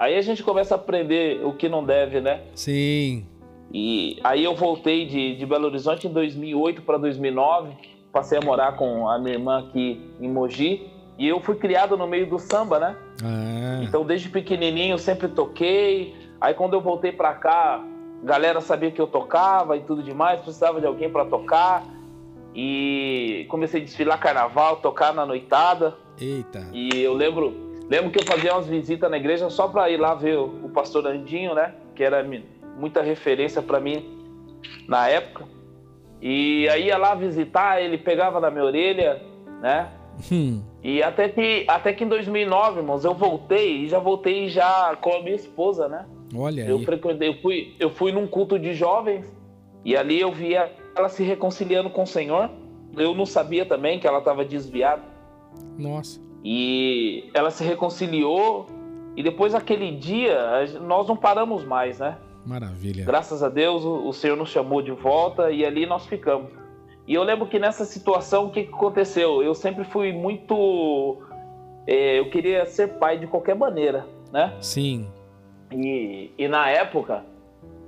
[0.00, 2.40] aí a gente começa a aprender o que não deve, né?
[2.54, 3.24] Sim.
[3.72, 7.72] E aí eu voltei de, de Belo Horizonte em 2008 para 2009,
[8.12, 10.90] passei a morar com a minha irmã aqui em Mogi.
[11.16, 12.96] E eu fui criado no meio do samba, né?
[13.22, 13.80] Ah.
[13.84, 17.84] Então, desde pequenininho, sempre toquei, Aí quando eu voltei para cá,
[18.24, 21.84] galera sabia que eu tocava e tudo demais, precisava de alguém para tocar.
[22.54, 25.96] E comecei a desfilar carnaval, tocar na noitada.
[26.18, 26.66] Eita.
[26.72, 30.14] E eu lembro, lembro que eu fazia umas visitas na igreja só para ir lá
[30.14, 31.74] ver o, pastor Andinho, né?
[31.94, 32.24] Que era
[32.78, 34.18] muita referência para mim
[34.86, 35.44] na época.
[36.22, 39.20] E aí ia lá visitar, ele pegava na minha orelha,
[39.60, 39.90] né?
[40.30, 40.62] Hum.
[40.82, 45.14] E até que, até que em 2009, irmãos, eu voltei e já voltei já com
[45.14, 46.06] a minha esposa, né?
[46.34, 46.84] Olha eu aí.
[46.84, 49.26] Frequentei, eu fui, eu fui num culto de jovens
[49.84, 52.50] e ali eu via ela se reconciliando com o Senhor.
[52.96, 55.02] Eu não sabia também que ela estava desviada.
[55.78, 56.20] Nossa.
[56.44, 58.66] E ela se reconciliou
[59.16, 60.38] e depois daquele dia
[60.80, 62.16] nós não paramos mais, né?
[62.46, 63.04] Maravilha.
[63.04, 66.50] Graças a Deus o, Senhor nos chamou de volta e ali nós ficamos.
[67.06, 69.42] E eu lembro que nessa situação o que, que aconteceu?
[69.42, 71.18] Eu sempre fui muito,
[71.86, 74.56] é, eu queria ser pai de qualquer maneira, né?
[74.60, 75.08] Sim.
[75.72, 77.24] E, e na época,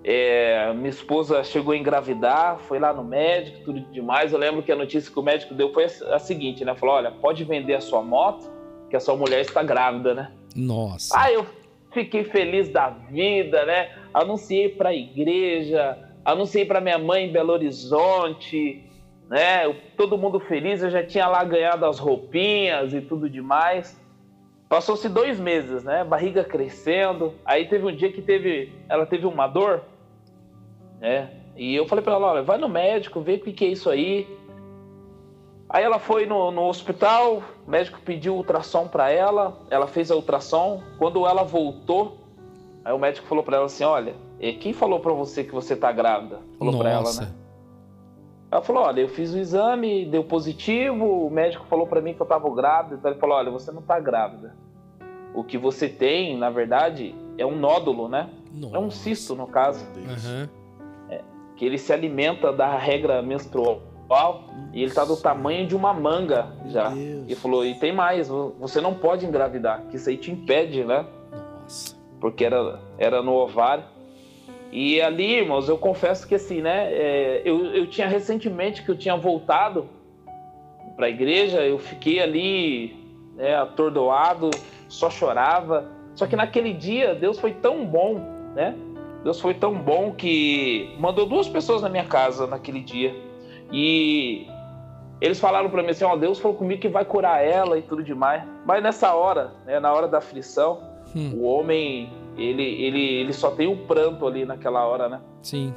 [0.04, 4.32] é, minha esposa chegou a engravidar, foi lá no médico, tudo demais.
[4.32, 6.74] Eu lembro que a notícia que o médico deu foi a, seguinte, né?
[6.74, 8.50] Falou, olha, pode vender a sua moto,
[8.90, 10.32] que a sua mulher está grávida, né?
[10.56, 11.18] Nossa.
[11.18, 11.46] Aí eu
[11.92, 13.90] fiquei feliz da vida, né?
[14.12, 18.84] Anunciei para a igreja, anunciei para minha mãe em Belo Horizonte,
[19.28, 19.72] né?
[19.96, 24.00] Todo mundo feliz, eu já tinha lá ganhado as roupinhas e tudo demais.
[24.68, 26.02] Passou-se dois meses, né?
[26.02, 27.34] Barriga crescendo.
[27.44, 29.84] Aí teve um dia que teve, ela teve uma dor,
[31.02, 31.28] né?
[31.56, 33.90] E eu falei para ela, olha, vai no médico, vê o que, que é isso
[33.90, 34.26] aí.
[35.68, 40.16] Aí ela foi no, no hospital, o médico pediu ultrassom para ela, ela fez a
[40.16, 40.80] ultrassom.
[40.98, 42.18] Quando ela voltou,
[42.84, 44.14] aí o médico falou para ela assim, olha,
[44.60, 46.40] quem falou para você que você tá grávida?
[46.58, 47.32] Falou para ela, né?
[48.50, 52.20] Ela falou: olha, eu fiz o exame, deu positivo, o médico falou para mim que
[52.20, 52.96] eu estava grávida.
[52.96, 54.54] Então ele falou: olha, você não está grávida.
[55.34, 58.28] O que você tem, na verdade, é um nódulo, né?
[58.52, 58.76] Nossa.
[58.76, 59.86] É um cisto, no caso.
[59.96, 60.61] Uhum.
[61.62, 63.82] Que ele se alimenta da regra menstrual
[64.72, 66.92] e ele está do tamanho de uma manga já.
[67.28, 71.06] E falou: e tem mais, você não pode engravidar, que isso aí te impede, né?
[71.30, 71.96] Nossa.
[72.20, 73.84] Porque era, era no ovário.
[74.72, 76.92] E ali, irmãos, eu confesso que assim, né?
[76.92, 79.88] É, eu, eu tinha recentemente que eu tinha voltado
[80.96, 82.96] para a igreja, eu fiquei ali
[83.36, 84.50] né, atordoado,
[84.88, 85.88] só chorava.
[86.16, 88.14] Só que naquele dia Deus foi tão bom,
[88.52, 88.74] né?
[89.22, 93.14] Deus foi tão bom que mandou duas pessoas na minha casa naquele dia.
[93.72, 94.46] E
[95.20, 97.82] eles falaram para mim assim: Ó, oh, Deus falou comigo que vai curar ela e
[97.82, 98.42] tudo demais.
[98.66, 100.80] Mas nessa hora, né, na hora da aflição,
[101.14, 101.32] hum.
[101.36, 105.20] o homem ele, ele, ele só tem o pranto ali naquela hora, né?
[105.40, 105.72] Sim.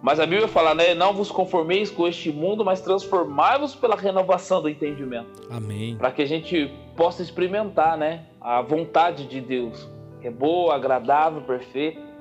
[0.00, 0.94] Mas a Bíblia fala, né?
[0.94, 5.46] Não vos conformeis com este mundo, mas transformai-vos pela renovação do entendimento.
[5.48, 5.96] Amém.
[5.96, 8.24] Para que a gente possa experimentar, né?
[8.40, 9.88] A vontade de Deus,
[10.20, 12.11] que é boa, agradável, perfeita.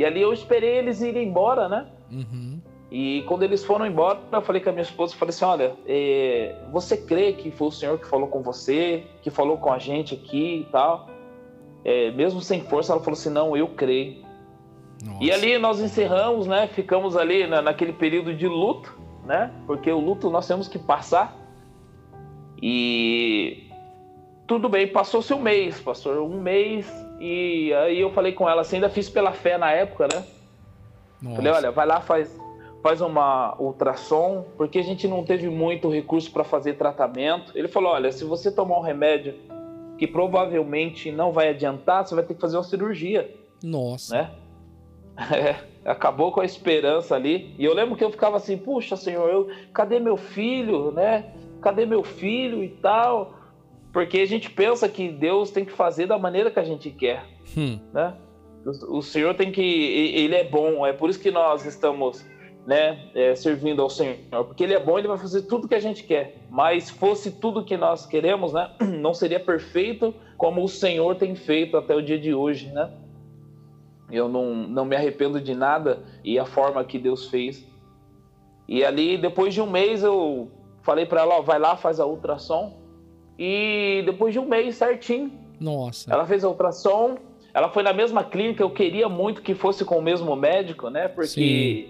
[0.00, 1.86] E ali eu esperei eles irem embora, né?
[2.10, 2.60] Uhum.
[2.90, 6.56] E quando eles foram embora, eu falei com a minha esposa, falei assim, olha, é,
[6.72, 10.14] você crê que foi o Senhor que falou com você, que falou com a gente
[10.14, 11.08] aqui e tal?
[11.84, 14.22] é, mesmo sem força, ela falou assim: não, eu creio.
[15.04, 15.24] Nossa.
[15.24, 16.66] E ali nós encerramos, né?
[16.66, 19.50] Ficamos ali na, naquele período de luto, né?
[19.66, 21.36] Porque o luto nós temos que passar.
[22.62, 23.70] E
[24.46, 26.86] tudo bem, passou-se um mês, pastor, um mês.
[27.20, 30.24] E aí eu falei com ela assim, ainda fiz pela fé na época, né?
[31.20, 31.36] Nossa.
[31.36, 32.40] Falei, olha, vai lá, faz,
[32.82, 37.52] faz uma ultrassom, porque a gente não teve muito recurso para fazer tratamento.
[37.54, 39.34] Ele falou, olha, se você tomar um remédio
[39.98, 43.30] que provavelmente não vai adiantar, você vai ter que fazer uma cirurgia.
[43.62, 44.14] Nossa.
[44.16, 44.30] Né?
[45.20, 47.54] É, acabou com a esperança ali.
[47.58, 51.34] E eu lembro que eu ficava assim, puxa, Senhor, eu, cadê meu filho, né?
[51.60, 53.34] Cadê meu filho e tal?
[53.92, 57.24] Porque a gente pensa que Deus tem que fazer da maneira que a gente quer,
[57.56, 57.78] Hum.
[57.92, 58.14] né?
[58.64, 60.86] O, o Senhor tem que, ele é bom.
[60.86, 62.24] É por isso que nós estamos,
[62.66, 65.80] né, é, servindo ao Senhor, porque Ele é bom, Ele vai fazer tudo que a
[65.80, 66.36] gente quer.
[66.50, 71.34] Mas se fosse tudo que nós queremos, né, não seria perfeito como o Senhor tem
[71.34, 72.90] feito até o dia de hoje, né?
[74.10, 77.64] Eu não, não me arrependo de nada e a forma que Deus fez.
[78.68, 80.50] E ali, depois de um mês, eu
[80.82, 82.79] falei para ela, ó, vai lá, faz a ultrassom.
[83.42, 86.12] E depois de um mês, certinho, Nossa.
[86.12, 87.16] ela fez a ultrassom.
[87.54, 91.08] Ela foi na mesma clínica, eu queria muito que fosse com o mesmo médico, né?
[91.08, 91.88] Porque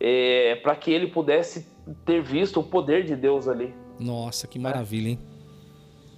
[0.00, 1.66] é, para que ele pudesse
[2.04, 3.72] ter visto o poder de Deus ali.
[4.00, 5.18] Nossa, que maravilha, hein?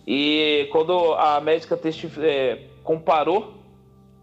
[0.07, 3.55] E quando a médica testif- é, comparou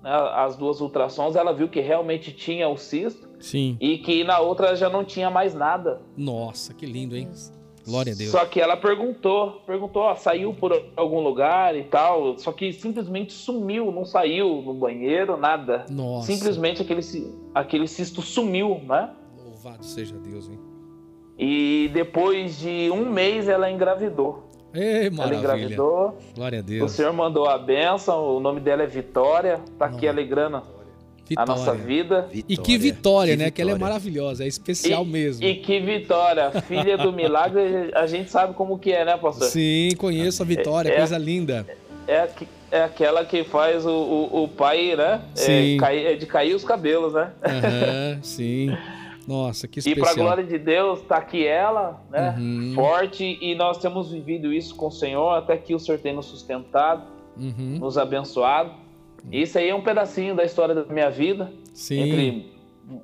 [0.01, 3.77] né, as duas ultrassons, ela viu que realmente tinha o cisto Sim.
[3.79, 6.01] e que na outra já não tinha mais nada.
[6.17, 7.29] Nossa, que lindo, hein?
[7.85, 8.29] Glória a Deus.
[8.31, 13.33] Só que ela perguntou, perguntou, ó, saiu por algum lugar e tal, só que simplesmente
[13.33, 15.85] sumiu, não saiu no banheiro, nada.
[15.89, 16.31] Nossa.
[16.31, 17.01] Simplesmente aquele,
[17.55, 19.09] aquele cisto sumiu, né?
[19.43, 20.59] Louvado seja Deus, hein?
[21.37, 24.43] E depois de um mês ela engravidou.
[24.73, 25.39] Ei, Ela maravilha.
[25.39, 26.91] engravidou, Glória a o Deus.
[26.91, 30.09] Senhor mandou a bênção, o nome dela é Vitória, tá aqui Nossa.
[30.09, 30.63] alegrando
[31.31, 31.53] Vitória.
[31.53, 32.29] a nossa vida.
[32.33, 33.51] E que vitória, né?
[33.51, 33.93] Que ela é vitória.
[33.93, 35.43] maravilhosa, é especial e, mesmo.
[35.45, 39.47] E que vitória, filha do milagre, a gente sabe como que é, né, pastor?
[39.47, 41.65] Sim, conheço a Vitória, É- coisa linda.
[42.07, 42.27] É,
[42.71, 45.21] é aquela que faz o, o, o pai, né?
[45.35, 45.77] É, Sim.
[45.77, 47.31] cair- é de cair os cabelos, né?
[47.43, 48.75] Aham, sim.
[49.27, 50.05] Nossa, que E especial.
[50.07, 52.35] para glória de Deus, tá aqui ela, né?
[52.37, 52.71] Uhum.
[52.75, 56.25] Forte, e nós temos vivido isso com o Senhor, até que o Senhor tem nos
[56.25, 57.03] sustentado,
[57.37, 58.71] Uhum, nos abençoado.
[59.31, 61.99] Isso aí é um pedacinho da história da minha vida, Sim.
[61.99, 62.51] entre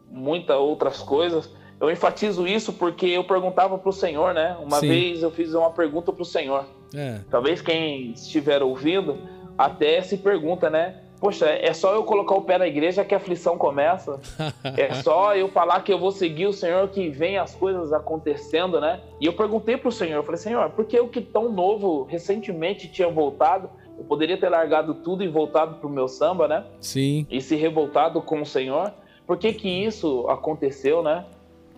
[0.09, 1.51] muitas outras coisas.
[1.79, 4.57] Eu enfatizo isso porque eu perguntava para o Senhor, né?
[4.61, 4.87] Uma Sim.
[4.87, 6.65] vez eu fiz uma pergunta para o Senhor.
[6.93, 7.19] É.
[7.29, 9.17] Talvez quem estiver ouvindo
[9.57, 11.01] até se pergunta, né?
[11.19, 14.19] Poxa, é só eu colocar o pé na igreja que a aflição começa.
[14.77, 18.79] É só eu falar que eu vou seguir o Senhor que vem as coisas acontecendo,
[18.79, 18.99] né?
[19.19, 22.87] E eu perguntei pro Senhor, eu falei, Senhor, por que eu que tão novo, recentemente
[22.87, 26.63] tinha voltado, eu poderia ter largado tudo e voltado pro meu samba, né?
[26.79, 27.25] Sim.
[27.29, 28.91] E se revoltado com o Senhor?
[29.25, 31.25] Por que que isso aconteceu, né?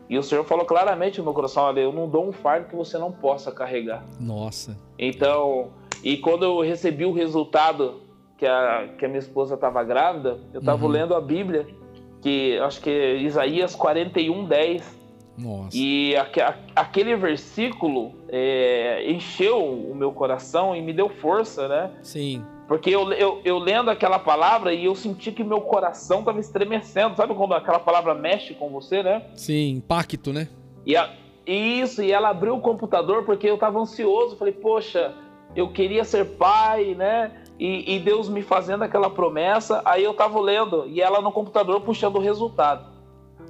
[0.10, 2.75] E o Senhor falou claramente no meu coração, olha, eu não dou um fardo que
[2.75, 4.03] você não possa carregar.
[4.19, 4.75] Nossa.
[4.97, 5.67] Então,
[6.03, 8.01] e quando eu recebi o resultado
[8.38, 10.91] que a, que a minha esposa estava grávida, eu estava Uhum.
[10.91, 11.67] lendo a Bíblia,
[12.21, 14.98] que acho que é Isaías 41, 10.
[15.39, 15.69] Nossa.
[15.78, 21.91] E a- aquele versículo é, encheu o meu coração e me deu força, né?
[22.04, 22.43] Sim.
[22.67, 27.15] Porque eu, eu, eu lendo aquela palavra e eu senti que meu coração estava estremecendo.
[27.15, 29.23] Sabe quando aquela palavra mexe com você, né?
[29.36, 30.47] Sim, impacto, né?
[30.86, 31.10] E a-
[31.47, 34.36] isso, e ela abriu o computador porque eu tava ansioso.
[34.38, 35.15] Falei, poxa,
[35.56, 37.32] eu queria ser pai, né?
[37.60, 39.82] E, e Deus me fazendo aquela promessa.
[39.84, 42.86] Aí eu tava lendo e ela no computador puxando o resultado.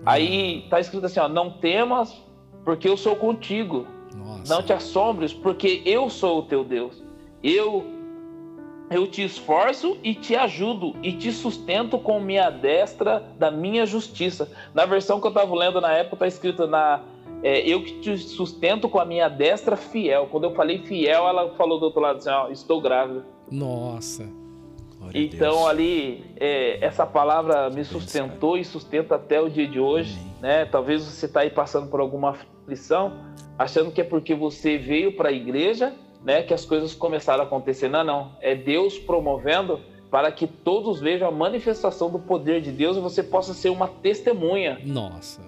[0.06, 2.16] Aí tá escrito assim: ó, não temas,
[2.64, 3.88] porque eu sou contigo.
[4.16, 4.54] Nossa.
[4.54, 7.04] Não te assombres, porque eu sou o teu Deus.
[7.44, 7.86] Eu
[8.90, 14.52] eu te esforço e te ajudo e te sustento com minha destra da minha justiça.
[14.74, 17.02] Na versão que eu estava lendo na época tá escrito na
[17.44, 20.28] é, eu que te sustento com a minha destra fiel.
[20.30, 23.26] Quando eu falei fiel, ela falou do outro lado assim, ó, estou grávida.
[23.50, 24.30] Nossa.
[25.12, 30.18] Glória Então ali é, essa palavra me sustentou e sustenta até o dia de hoje,
[30.42, 30.66] né?
[30.66, 33.14] Talvez você está aí passando por alguma aflição,
[33.58, 35.94] achando que é porque você veio para a igreja,
[36.24, 36.44] né?
[36.44, 37.90] Que as coisas começaram a acontecer.
[37.90, 38.32] Não, não.
[38.42, 39.80] É Deus promovendo
[40.10, 43.88] para que todos vejam a manifestação do poder de Deus e você possa ser uma
[43.88, 45.42] testemunha, Nossa.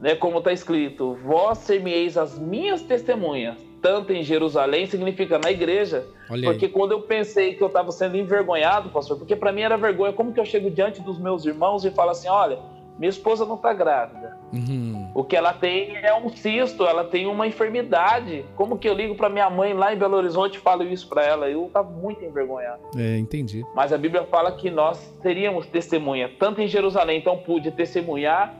[0.00, 0.14] né?
[0.14, 3.56] Como está escrito: Vós ser-me-eis as minhas testemunhas,
[3.86, 6.54] tanto em Jerusalém significa na igreja, Olha aí.
[6.54, 10.12] porque quando eu pensei que eu estava sendo envergonhado, pastor, porque para mim era vergonha,
[10.12, 12.58] como que eu chego diante dos meus irmãos e falo assim, olha,
[12.98, 14.36] minha esposa não está grávida.
[14.52, 15.08] Uhum.
[15.14, 18.44] O que ela tem é um cisto, ela tem uma enfermidade.
[18.56, 21.24] Como que eu ligo para minha mãe lá em Belo Horizonte e falo isso para
[21.24, 21.48] ela?
[21.48, 22.80] Eu estava muito envergonhado.
[22.96, 23.64] É, entendi.
[23.72, 28.52] Mas a Bíblia fala que nós teríamos testemunha, tanto em Jerusalém, então pude testemunhar.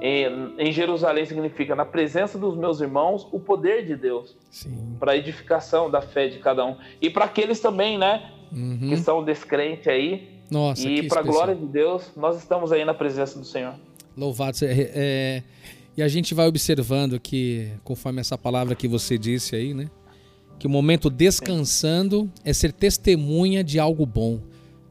[0.00, 4.96] Em, em Jerusalém significa na presença dos meus irmãos o poder de Deus Sim.
[5.00, 8.88] para edificação da fé de cada um e para aqueles também, né, Uhum.
[8.88, 10.28] que são descrentes aí.
[10.50, 13.74] Nossa, e para glória de Deus, nós estamos aí na presença do Senhor.
[14.16, 14.90] Louvado seja.
[14.94, 15.42] É,
[15.94, 19.90] e a gente vai observando que, conforme essa palavra que você disse aí, né?
[20.58, 24.40] Que o momento descansando é ser testemunha de algo bom.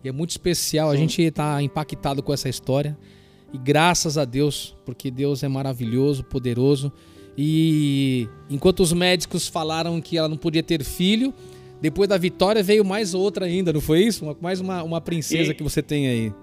[0.03, 2.95] E é muito especial, a gente está impactado com essa história.
[3.57, 6.91] E graças a Deus, porque Deus é maravilhoso, poderoso.
[7.35, 11.33] E enquanto os médicos falaram que ela não podia ter filho,
[11.81, 14.23] depois da vitória veio mais outra ainda, não foi isso?
[14.25, 16.33] Uma- mais uma, uma princesa E- que você tem aí.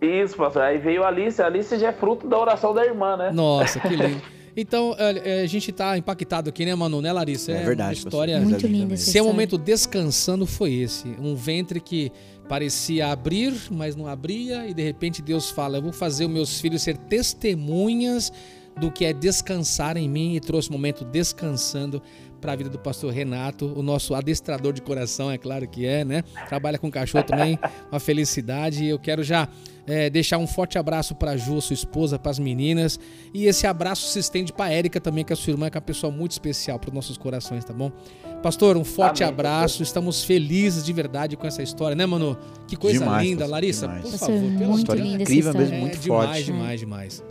[0.00, 0.62] Isso, pastor.
[0.62, 1.40] Aí veio a Alice.
[1.42, 3.30] A Alice já é fruto da oração da irmã, né?
[3.32, 4.22] Nossa, que lindo.
[4.54, 7.00] Então, é, é, a gente tá impactado aqui, né, Manu?
[7.00, 7.52] Né, Larissa?
[7.52, 8.38] É verdade, Uma história.
[8.38, 11.08] Muito linda Seu momento descansando foi esse.
[11.18, 12.12] Um ventre que
[12.52, 16.60] parecia abrir, mas não abria, e de repente Deus fala: Eu vou fazer os meus
[16.60, 18.30] filhos ser testemunhas
[18.76, 22.02] do que é descansar em mim, e trouxe o momento descansando
[22.42, 26.04] para a vida do pastor Renato, o nosso adestrador de coração, é claro que é,
[26.04, 26.22] né?
[26.48, 27.56] Trabalha com cachorro também,
[27.90, 28.82] uma felicidade.
[28.84, 29.48] E eu quero já
[29.86, 32.98] é, deixar um forte abraço para a Ju, sua esposa, para as meninas.
[33.32, 35.78] E esse abraço se estende para a Érica também, que é a sua irmã, que
[35.78, 37.92] é uma pessoa muito especial para os nossos corações, tá bom?
[38.42, 39.82] Pastor, um forte Amém, abraço.
[39.84, 42.36] Estamos felizes de verdade com essa história, né, Manu?
[42.66, 43.86] Que coisa Demais, linda, pastor, Larissa.
[43.86, 44.02] demais.
[44.02, 45.68] Por Pastor, favor, pelo muito amor de linda essa incrível história.
[45.68, 46.44] mesmo, muito é demais, forte.
[46.44, 47.24] demais, demais.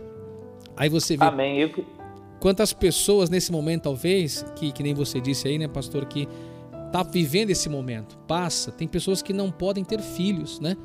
[0.74, 1.58] Aí você vê Amém.
[1.60, 1.70] Eu,
[2.42, 6.26] quantas pessoas nesse momento, talvez, que, que nem você disse aí, né, pastor, que
[6.90, 8.72] tá vivendo esse momento, passa.
[8.72, 10.76] Tem pessoas que não podem ter filhos, né?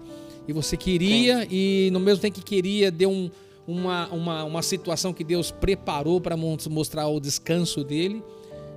[0.48, 3.32] E você queria, e no mesmo tempo que queria, deu um,
[3.68, 8.24] uma, uma, uma situação que Deus preparou para mostrar o descanso dele.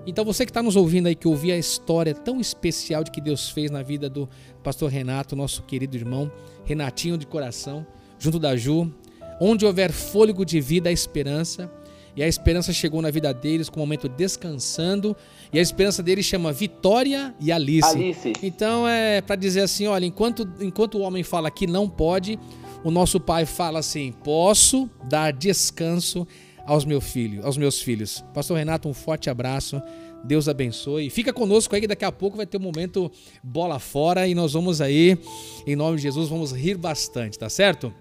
[0.06, 3.20] Então você que está nos ouvindo aí, que ouviu a história tão especial de que
[3.20, 4.26] Deus fez na vida do
[4.62, 6.32] pastor Renato, nosso querido irmão,
[6.64, 7.86] Renatinho de coração,
[8.18, 8.90] junto da Ju,
[9.38, 11.70] onde houver fôlego de vida, há esperança.
[12.16, 15.16] E a esperança chegou na vida deles com o momento descansando.
[15.52, 17.88] E a esperança deles chama Vitória e Alice.
[17.88, 18.32] Alice.
[18.42, 22.38] Então é para dizer assim, olha, enquanto, enquanto o homem fala que não pode,
[22.84, 26.26] o nosso pai fala assim: posso dar descanso
[26.64, 28.24] aos meus filhos, aos meus filhos.
[28.34, 29.80] Pastor Renato, um forte abraço.
[30.22, 31.08] Deus abençoe.
[31.08, 33.11] Fica conosco aí que daqui a pouco vai ter um momento
[33.42, 35.18] bola fora e nós vamos aí,
[35.66, 37.92] em nome de Jesus, vamos rir bastante, tá certo?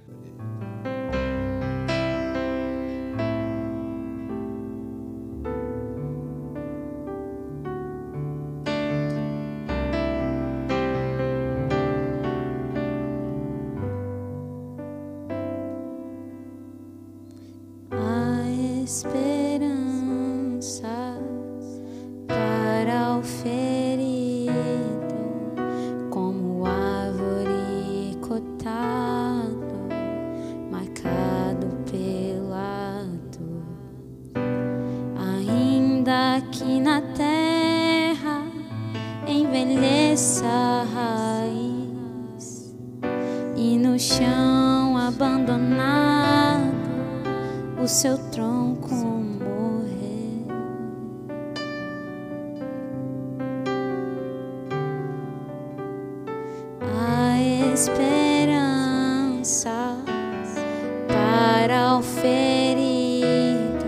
[61.08, 63.84] Para o ferido,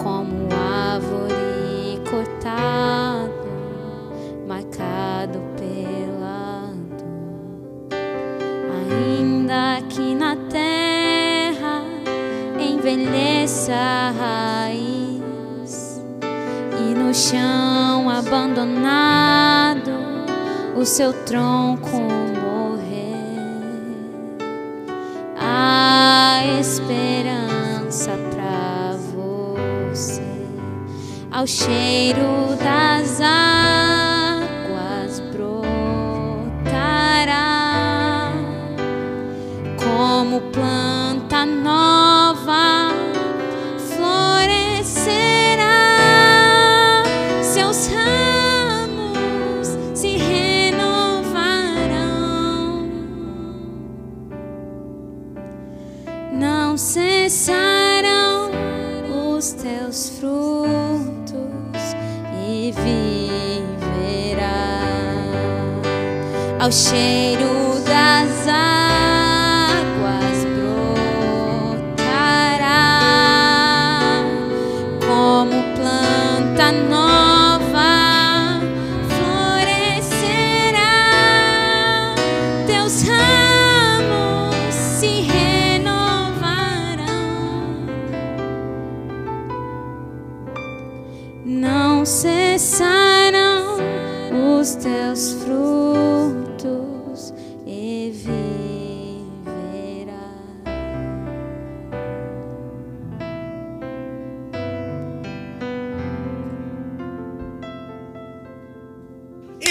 [0.00, 3.32] como árvore cortada,
[4.46, 7.98] marcado pela dor.
[8.78, 11.82] Ainda que na terra
[12.60, 16.00] envelheça a raiz
[16.78, 19.90] e no chão abandonado
[20.76, 21.59] o seu tronco
[31.40, 31.79] ao cheiro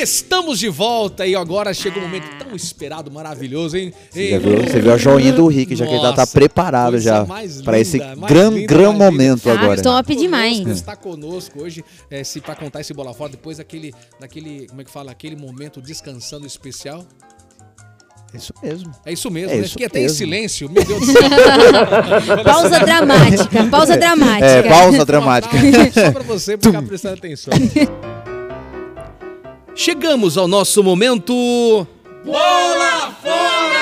[0.01, 3.93] Estamos de volta e agora chega um momento tão esperado, maravilhoso, hein?
[4.09, 6.31] Você, já viu, você viu a joinha do Rick, já que ele já tá Nossa,
[6.31, 7.25] preparado já
[7.63, 8.29] para esse mais
[8.65, 9.81] gran, momento Ah, agora.
[9.81, 10.57] top demais.
[10.59, 14.81] Conosco, está conosco hoje é, se para contar esse bola fora depois daquele, daquele, como
[14.81, 17.05] é que fala, aquele momento descansando especial.
[18.33, 18.91] Isso mesmo.
[19.05, 19.61] É isso mesmo, É né?
[19.61, 20.17] isso Fiquei até em mesmo.
[20.17, 21.21] silêncio, meu Deus do céu.
[22.45, 24.45] Pausa dramática, pausa dramática.
[24.45, 25.57] É, pausa dramática.
[25.91, 27.53] Só pra você ficar prestando atenção.
[29.81, 31.87] Chegamos ao nosso momento.
[32.25, 33.79] Bola fora!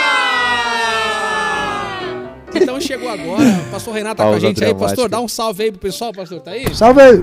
[2.53, 3.43] Então chegou agora.
[3.71, 4.75] Pastor Renato tá com a gente aí.
[4.75, 6.39] Pastor, dá um salve aí pro pessoal, pastor.
[6.41, 6.71] Tá aí?
[6.75, 7.19] Salve aí.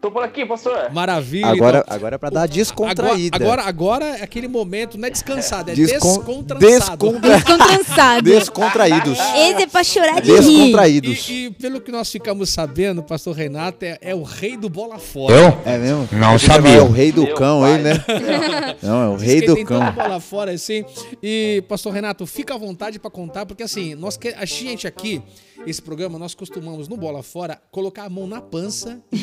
[0.00, 0.92] Tô por aqui, pastor.
[0.92, 1.48] Maravilha.
[1.48, 1.96] Agora, então.
[1.96, 3.36] agora é pra dar descontraída.
[3.36, 7.06] Agora, agora, agora é aquele momento, não é descansado, é Descon- descontrançado.
[7.06, 8.22] descontra- Descontransado.
[8.30, 9.18] Descontraídos.
[9.18, 10.36] Esse é pra chorar de rir.
[10.40, 11.28] Descontraídos.
[11.28, 14.98] E, e pelo que nós ficamos sabendo, pastor Renato é, é o rei do bola
[15.00, 15.34] fora.
[15.34, 15.58] Eu?
[15.66, 16.08] É mesmo?
[16.12, 16.76] Não já sabia.
[16.76, 17.74] É o rei do Meu cão pai.
[17.74, 18.04] aí, né?
[18.80, 19.80] Não, é o Diz rei do cão.
[19.80, 20.84] tanta bola fora assim.
[21.20, 25.20] E, pastor Renato, fica à vontade pra contar, porque assim, nós que, a gente aqui,
[25.66, 29.22] esse programa, nós costumamos no Bola Fora colocar a mão na pança e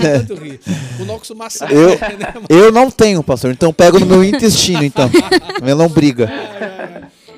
[0.00, 0.60] tanto rir.
[1.00, 5.10] O nosso máximo Eu, né, eu não tenho, pastor, então pego no meu intestino, então.
[5.62, 6.30] Minha lombriga.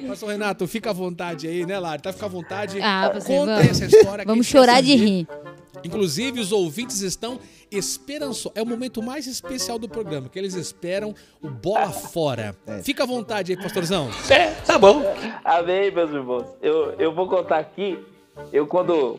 [0.07, 2.01] Pastor Renato, fica à vontade aí, né, Lari?
[2.01, 2.81] Tá, fica à vontade.
[2.81, 3.71] Ah, pastor, Conta vamos.
[3.83, 4.25] essa história.
[4.27, 5.29] Vamos chorar de rir.
[5.85, 7.39] Inclusive, os ouvintes estão
[7.71, 8.53] esperançosos.
[8.55, 12.57] É o momento mais especial do programa, que eles esperam o Bola Fora.
[12.67, 12.83] É.
[12.83, 14.09] Fica à vontade aí, pastorzão.
[14.31, 15.03] É, tá bom.
[15.45, 16.47] Amém, meus irmãos.
[16.63, 17.99] Eu, eu vou contar aqui.
[18.53, 19.19] Eu, quando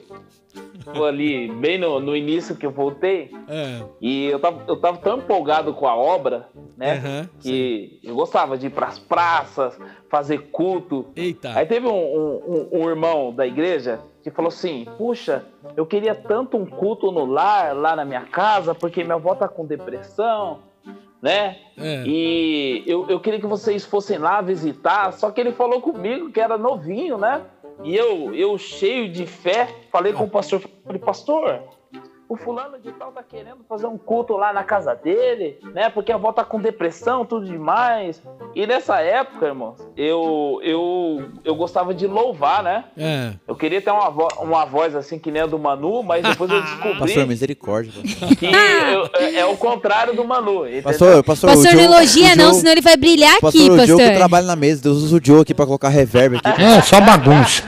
[0.94, 3.82] foi ali, bem no, no início que eu voltei, É.
[4.02, 6.48] e eu tava, eu tava tão empolgado com a obra,
[6.78, 6.94] né?
[6.98, 9.78] Aham, que eu gostava de ir pras praças,
[10.10, 11.08] fazer culto.
[11.16, 11.52] Eita.
[11.56, 12.42] Aí teve um, um-
[12.72, 15.44] um- um irmão da igreja que falou assim: Puxa,
[15.76, 19.48] eu queria tanto um culto no lar, lá na minha casa, porque minha avó tá
[19.48, 20.60] com depressão,
[21.22, 21.58] né?
[21.78, 22.04] É.
[22.06, 25.12] E eu, eu queria que vocês fossem lá visitar.
[25.14, 27.42] Só que ele falou comigo que era novinho, né?
[27.84, 31.62] E eu, eu cheio de fé, falei com o pastor: falei, Pastor,
[32.30, 35.90] o fulano de tal tá querendo fazer um culto lá na casa dele, né?
[35.90, 38.22] Porque a avó tá com depressão, tudo demais.
[38.54, 42.84] E nessa época, irmãos, eu, eu, eu gostava de louvar, né?
[42.98, 43.32] É.
[43.48, 46.52] Eu queria ter uma, vo- uma voz assim que nem a do Manu, mas depois
[46.52, 47.94] eu descobri Pastor, misericórdia.
[48.02, 48.36] pastor.
[48.36, 50.66] que eu- é, é o contrário do Manu.
[50.66, 50.84] entendeu?
[50.84, 53.50] Pastor, pastor, Pastor, o não Joe- elogia o não, Joe- senão ele vai brilhar Pastor,
[53.50, 54.16] aqui, o Joe que pastor.
[54.18, 56.62] trabalha na mesa, Deus usa o Joe aqui pra colocar reverb aqui.
[56.62, 57.64] É, só bagunça.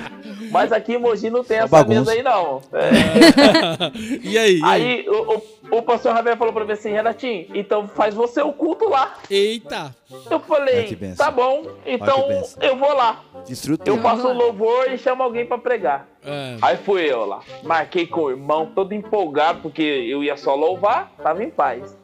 [0.52, 2.00] Mas aqui em Mogi não tem Só essa bagunça.
[2.00, 2.62] mesa aí, não.
[2.74, 4.20] É.
[4.24, 4.60] E aí?
[4.60, 4.64] e aí?
[4.64, 5.36] Aí o,
[5.72, 9.16] o, o pastor Javier falou pra mim assim, Renatinho, então faz você o culto lá.
[9.30, 9.96] Eita.
[10.30, 11.26] Eu falei, benção.
[11.26, 12.28] tá bom, então
[12.62, 13.22] eu vou lá.
[13.48, 13.88] Instrutor.
[13.88, 16.08] Eu faço o louvor e chamo alguém pra pregar.
[16.26, 16.58] É.
[16.62, 17.42] Aí fui eu lá.
[17.64, 21.96] Marquei com o irmão, todo empolgado, porque eu ia só louvar, tava em paz.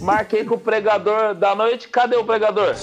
[0.00, 1.88] Marquei com o pregador da noite.
[1.88, 2.74] Cadê o pregador?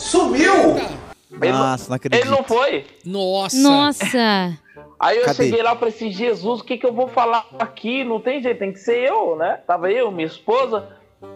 [1.41, 2.21] Ele, não- Nossa, não acredito.
[2.21, 2.85] ele não foi.
[3.05, 3.57] Nossa.
[3.57, 4.57] Nossa.
[5.03, 5.43] Aí eu Cadê?
[5.43, 8.03] cheguei lá e falei assim, Jesus, o que, que eu vou falar aqui?
[8.03, 9.59] Não tem jeito, tem que ser eu, né?
[9.67, 10.87] Tava eu, minha esposa.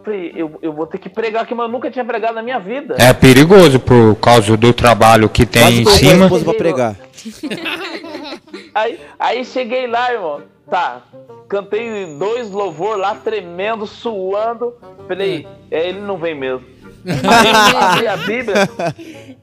[0.03, 2.59] Falei, eu, eu vou ter que pregar aqui, mas eu nunca tinha pregado na minha
[2.59, 2.95] vida.
[2.99, 6.25] É perigoso por causa do trabalho que tem Quase em cima.
[6.25, 6.95] esposa pra pregar.
[8.73, 10.41] Aí, aí cheguei lá, irmão.
[10.69, 11.01] Tá,
[11.47, 14.75] cantei dois louvor lá, tremendo, suando.
[15.07, 16.65] Falei, é, ele não vem mesmo.
[17.07, 18.69] Aí abri a Bíblia,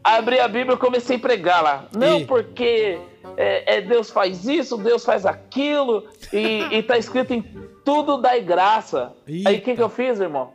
[0.04, 1.84] abri a Bíblia e comecei a pregar lá.
[1.96, 2.24] Não, E?
[2.26, 2.98] porque
[3.36, 7.42] é, é, Deus faz isso, Deus faz aquilo, e, e tá escrito em
[7.84, 9.12] tudo dai graça.
[9.26, 9.60] Aí o Eita.
[9.64, 10.52] que, que eu fiz, irmão?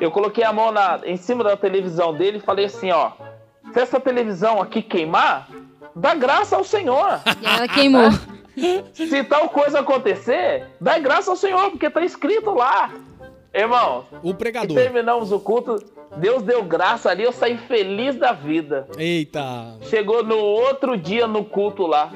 [0.00, 3.12] Eu coloquei a mão na, em cima da televisão dele e falei assim, ó.
[3.72, 5.48] Se essa televisão aqui queimar,
[5.94, 7.20] dá graça ao Senhor.
[7.42, 8.10] E ela queimou.
[8.94, 12.90] Se tal coisa acontecer, dá graça ao Senhor, porque tá escrito lá.
[13.52, 14.76] Irmão, O e pregador.
[14.76, 15.76] terminamos o culto,
[16.16, 18.88] Deus deu graça ali, eu saí feliz da vida.
[18.96, 19.76] Eita.
[19.82, 22.12] Chegou no outro dia no culto lá,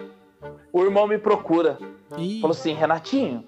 [0.72, 1.78] o irmão me procura.
[2.16, 2.40] Ih.
[2.40, 3.44] Falou assim, Renatinho,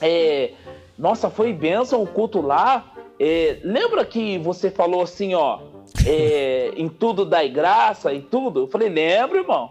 [0.00, 0.52] é,
[0.98, 2.92] nossa, foi bênção o culto lá.
[3.18, 5.60] É, lembra que você falou assim, ó,
[6.06, 8.60] é, em tudo dai graça e tudo?
[8.60, 9.70] Eu falei, lembro, irmão.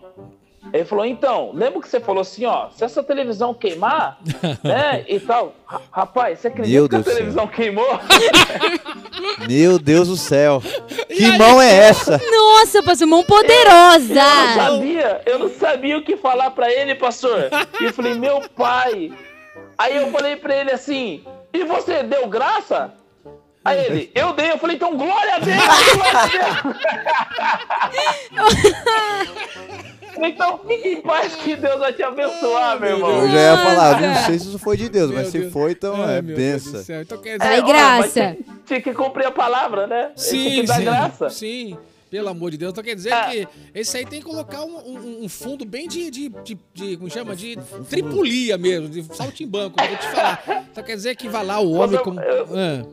[0.73, 4.17] Ele falou, então, lembra que você falou assim, ó, se essa televisão queimar,
[4.63, 5.53] né, e tal.
[5.65, 7.15] Ra- Rapaz, você acredita Meu que a Deus céu.
[7.15, 7.99] televisão queimou?
[9.47, 10.61] Meu Deus do céu.
[11.07, 12.19] Que mão é essa?
[12.31, 14.23] Nossa, pastor, mão Eu não poderosa.
[14.55, 17.49] sabia, eu não sabia o que falar pra ele, pastor.
[17.79, 19.11] E eu falei, meu pai.
[19.77, 22.93] Aí eu falei pra ele assim, e você deu graça?
[23.63, 25.57] Aí ele, eu dei, eu falei, então glória a Deus!
[25.93, 26.41] Glória a Deus!
[30.23, 33.21] Então fique em paz que Deus vai te abençoar, meu irmão.
[33.21, 35.53] Eu já ia falar, não sei se isso foi de Deus, Meu mas se Deus.
[35.53, 36.81] foi, então Ai, é benção.
[37.01, 38.37] Então quer Ai, dizer, ó, graça.
[38.37, 40.11] mas Tinha, que cumprir a palavra, né?
[40.15, 41.29] tinha sim, que dar sim, graça.
[41.29, 41.77] sim.
[42.09, 43.29] Pelo amor de Deus, então quer dizer Ah.
[43.29, 46.97] que esse aí tem que colocar um, um- um fundo bem de, de, de, de-
[46.97, 47.33] como chama?
[47.33, 47.57] De
[47.89, 50.43] tripulia mesmo, de saltimbanco, vou te falar.
[50.69, 52.19] Então quer dizer que vai lá o homem eu- como...
[52.19, 52.85] eu- Ah.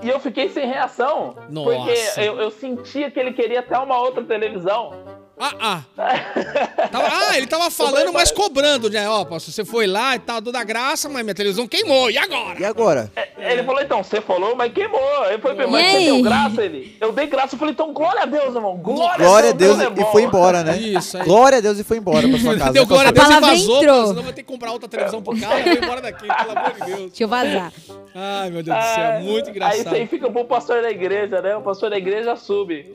[0.00, 1.34] E eu fiquei sem reação.
[1.50, 1.72] Nossa.
[1.76, 4.92] Porque eu, eu sentia que ele queria até uma outra televisão.
[5.40, 6.88] Ah, ah.
[6.90, 9.08] Tava- ah, ele tava falando, mas cobrando, né?
[9.08, 12.58] Ó, pastor, você foi lá e tal, toda graça, mas minha televisão queimou, e agora?
[12.60, 13.12] E agora?
[13.38, 15.22] Ele falou, então, você falou, mas queimou.
[15.24, 16.04] Aí foi, mas você aí?
[16.06, 16.96] deu graça, ele.
[17.00, 18.76] Eu dei graça, eu falei, então, glória a Deus, irmão.
[18.78, 20.76] Glória, Glória a Deus é e foi embora, né?
[20.78, 21.24] Isso aí.
[21.24, 22.72] Glória a Deus e foi embora pra sua casa.
[22.72, 23.12] Deu né, glória a?
[23.12, 24.06] Deus e palavra vazou, entrou.
[24.08, 26.72] senão vai ter que comprar outra televisão pro cara e vai embora daqui, pelo amor
[26.72, 26.98] de Deus.
[27.10, 27.72] Deixa eu vazar.
[28.14, 29.78] Ai, meu Deus do céu, muito Aí engraçado.
[29.80, 31.56] isso aí fica pro pastor da igreja, né?
[31.56, 32.92] O pastor da igreja sube.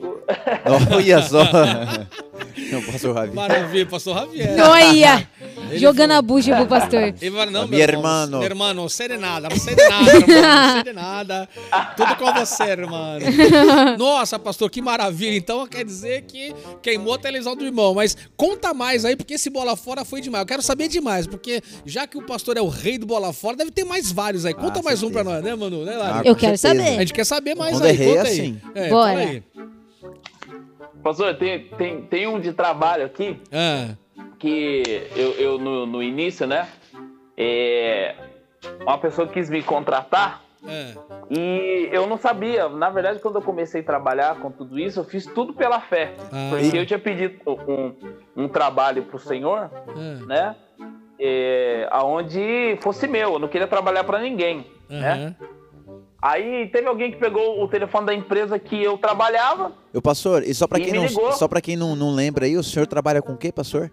[0.94, 1.38] Olha só.
[2.72, 3.34] Não, pastor Ravi.
[3.34, 4.56] Maravilha, pastor Javier.
[4.60, 5.28] Olha!
[5.70, 7.02] Ele Jogando foi- a bucha pro pastor.
[7.20, 8.38] Ele falou, não, meu hermano.
[8.38, 11.48] Meu irmão, não sei de nada, não sei de nada, irmão, não sei de nada.
[11.96, 13.18] Tudo com você, irmão.
[13.98, 15.36] Nossa, pastor, que maravilha.
[15.36, 17.94] Então quer dizer que queimou a televisão do irmão.
[17.94, 20.42] Mas conta mais aí, porque esse bola fora foi demais.
[20.42, 23.56] Eu quero saber demais, porque já que o pastor é o rei do bola fora,
[23.56, 24.54] deve ter mais vários aí.
[24.54, 25.42] Conta Ah, mais um pra certeza.
[25.42, 25.84] nós, né, Manu?
[25.84, 26.18] Né, Lari?
[26.18, 26.84] Ah, Eu quero certeza.
[26.84, 26.96] saber.
[26.96, 27.90] A gente quer saber mais Quando aí.
[27.90, 28.40] é rei, Conta é aí.
[28.40, 28.60] assim.
[28.74, 29.12] É, Bora.
[29.12, 29.42] fala aí.
[31.02, 33.94] Pastor, tem, tem, tem um de trabalho aqui Ah,
[34.38, 34.82] que
[35.16, 36.68] eu, eu no, no início, né?
[37.36, 38.14] É,
[38.82, 42.68] uma pessoa quis me contratar ah, e eu não sabia.
[42.68, 46.14] Na verdade, quando eu comecei a trabalhar com tudo isso, eu fiz tudo pela fé.
[46.32, 46.50] Ah.
[46.50, 47.94] Porque eu tinha pedido um,
[48.44, 50.56] um trabalho pro Senhor, ah, né?
[51.18, 55.34] É, aonde fosse meu, eu não queria trabalhar para ninguém, né?
[56.26, 60.54] Aí teve alguém que pegou o telefone da empresa que eu trabalhava, Ô, pastor, e
[60.54, 61.32] só pra E quem, não, ligou.
[61.32, 63.92] só pra quem não, não lembra aí, o senhor trabalha com o quê, pastor?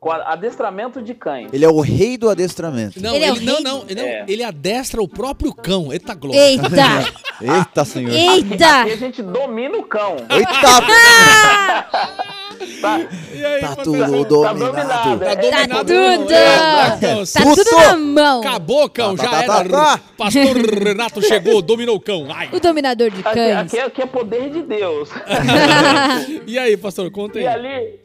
[0.00, 1.48] Com adestramento de cães.
[1.52, 3.00] Ele é o rei do adestramento.
[3.02, 4.24] Não, Ele ele, é não, não, ele, não, É.
[4.28, 5.92] ele adestra o próprio cão.
[5.92, 6.38] Eita glória.
[6.40, 6.68] Eita!
[7.42, 8.12] Eita, senhor.
[8.12, 8.82] Eita!
[8.82, 10.16] Aqui a gente domina o cão.
[10.30, 12.18] Eita!
[12.80, 12.98] Tá,
[13.32, 14.58] E aí, Tá tudo tá dominado.
[14.58, 15.20] dominado.
[15.20, 15.78] Tá É, dominado.
[15.78, 15.92] tudo!
[15.92, 16.28] irmão.
[16.32, 17.64] É, cão, Tá Tudo!
[17.64, 18.40] tudo na mão.
[18.40, 19.68] Acabou, cão, Tá, já tá, era.
[19.68, 20.00] tá, tá.
[20.16, 22.26] Pastor Renato chegou, dominou o cão.
[22.30, 22.48] Ai.
[22.52, 23.56] O dominador de Aqui, cães.
[23.56, 25.08] aqui, aqui é poder de Deus.
[26.46, 27.44] E aí, pastor, conta aí.
[27.44, 28.00] E ali,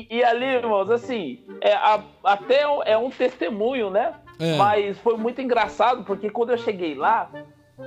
[0.00, 4.14] e, e ali, irmãos, assim, é, a- até um- é um testemunho, né?
[4.40, 4.56] É.
[4.56, 7.28] Mas foi muito engraçado, porque quando eu cheguei lá,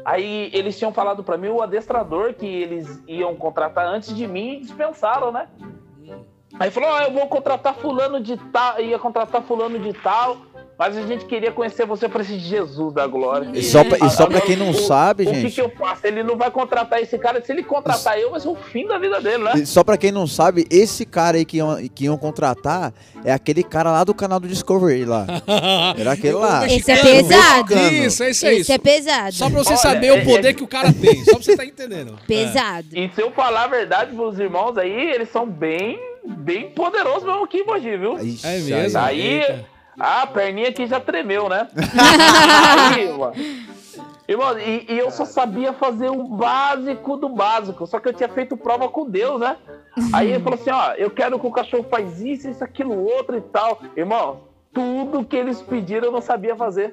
[0.05, 4.53] aí eles tinham falado pra mim o adestrador que eles iam contratar antes de mim
[4.57, 5.47] e dispensaram, né?
[6.59, 10.37] Aí falou, ó, eu vou contratar fulano de tal, ia contratar fulano de tal,
[10.77, 13.49] mas a gente queria conhecer você para esse Jesus da glória.
[13.53, 15.69] E só pra- e só pra quem não o- sabe, o que gente- que eu
[15.69, 16.05] faço?
[16.05, 18.97] Ele não vai contratar esse cara, se ele contratar eu, vai ser o fim da
[18.97, 19.53] vida dele, né?
[19.55, 23.31] E Só pra quem não sabe, esse cara aí que iam, que iam contratar é
[23.31, 25.25] aquele cara lá do canal do Discovery lá.
[25.97, 26.65] Era aquele lá.
[26.67, 27.73] Esse é pesado.
[27.75, 28.57] Isso, é isso aí.
[28.59, 29.31] Esse é pesado.
[29.33, 31.23] Só pra você Olha, saber é- o poder é- que o cara tem.
[31.23, 32.17] Só pra você estar entendendo.
[32.27, 32.87] Pesado.
[32.93, 37.43] E se eu falar a verdade pros irmãos aí, eles são bem, bem poderosos mesmo
[37.43, 38.19] aqui em Mogi, viu?
[38.19, 38.99] Ixi, É mesmo?
[38.99, 39.43] aí.
[39.43, 39.65] Aí,
[39.97, 40.21] Eita.
[40.21, 41.67] a perninha aqui já tremeu, né?
[42.93, 43.33] aí, mano.
[44.27, 48.27] Irmão, e, e eu só sabia fazer o básico do básico, só que eu tinha
[48.27, 49.55] feito prova com Deus, né?
[50.11, 53.37] Aí ele falou assim, ó, eu quero que o cachorro faz isso, isso, aquilo, outro
[53.37, 53.79] e tal.
[53.95, 54.41] Irmão,
[54.73, 56.91] tudo que eles pediram eu não sabia fazer.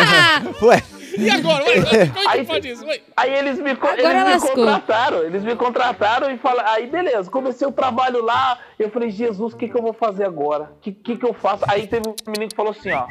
[0.62, 0.82] Ué,
[1.18, 1.64] E agora?
[1.64, 2.84] Ué, como é que Aí- pode isso?
[2.86, 3.00] Ué.
[3.16, 3.96] Aí eles me, Agora
[4.30, 8.90] eles me contrataram, eles me contrataram e falaram, aí beleza, comecei o trabalho lá, eu
[8.90, 10.64] falei, Jesus, o que, que eu vou fazer agora?
[10.78, 11.64] O que, que, que eu faço?
[11.68, 13.04] Aí teve um menino que falou assim, ó,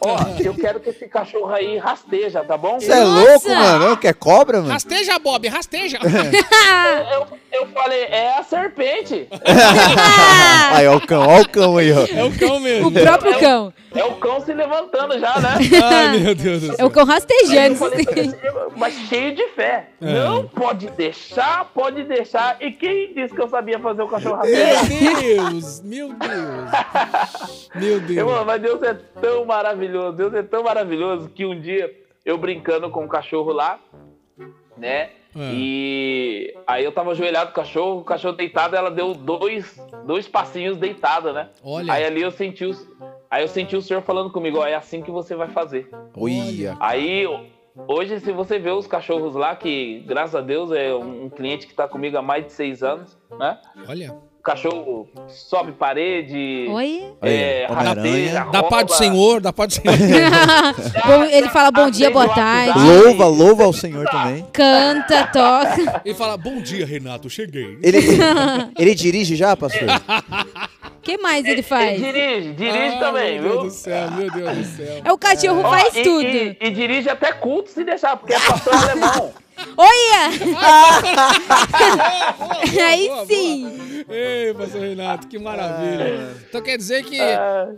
[0.00, 2.78] ó, eu quero que esse cachorro aí rasteja, tá bom?
[2.80, 3.96] você é louco, mano?
[3.96, 4.72] Quer cobra, mano?
[4.72, 5.98] Rasteja, Bob, rasteja.
[7.12, 9.28] Eu, eu falei, é a serpente,
[10.72, 12.06] Aí, ó o cão, ó o cão aí, ó.
[12.06, 12.88] É o cão mesmo.
[12.88, 13.72] O próprio cão.
[13.94, 15.54] é o cão se levantando já, né?
[15.82, 16.86] Ai, meu Deus do É céu.
[16.86, 17.76] o cão Aí rastejando.
[17.76, 18.04] falei,
[18.76, 19.90] mas cheio de fé.
[20.00, 20.12] É.
[20.12, 22.56] Não pode deixar, pode deixar.
[22.60, 24.88] E quem disse que eu sabia fazer o cachorro rastejar?
[24.88, 25.16] Meu
[25.52, 27.70] Deus, meu Deus.
[27.74, 28.18] Meu Deus.
[28.18, 31.92] Irmão, mas Deus é tão maravilhoso, Deus é tão maravilhoso que um dia
[32.24, 33.80] eu brincando com o cachorro lá,
[34.76, 35.10] né?
[35.34, 35.50] É.
[35.54, 40.28] E aí eu tava ajoelhado com o cachorro, o cachorro deitado, ela deu dois, dois
[40.28, 41.48] passinhos deitada, né?
[41.64, 41.92] Olha.
[41.92, 42.76] Aí ali eu senti o,
[43.32, 45.88] aí eu senti o senhor falando comigo, ó, é assim que você vai fazer.
[46.14, 46.76] Olha.
[46.78, 47.26] Aí
[47.88, 51.72] hoje se você vê os cachorros lá, que graças a Deus é um, cliente que
[51.72, 53.58] tá comigo há mais de seis anos, né?
[53.88, 54.12] Olha.
[54.38, 57.14] O cachorro sobe parede, Oi?
[57.22, 58.92] é, rasteja, Da paz do.
[58.94, 59.96] Senhor, da paz do Senhor.
[61.06, 62.76] Bom, ele fala bom dia, boa tarde.
[62.76, 64.44] Louva, louva ao Senhor também.
[64.52, 66.02] Canta, toca.
[66.04, 67.78] Ele fala, bom dia, Renato, cheguei.
[67.80, 67.98] Ele,
[68.76, 69.88] ele dirige já, pastor?
[71.02, 71.98] que mais ele Ele faz?
[72.00, 73.60] dirige, dirige Ah, também, meu viu?
[73.62, 75.02] Deus do céu, meu Deus do céu.
[75.04, 76.26] É o cachorro Ó, faz e, tudo.
[76.26, 79.32] E, e dirige até culto se deixar, porque é pastor alemão.
[79.76, 80.30] Olha!
[82.86, 83.26] Aí Boa, boa.
[83.26, 83.78] sim.
[84.08, 86.34] Ei, pastor Renato, que maravilha.
[86.48, 87.18] Então quer dizer que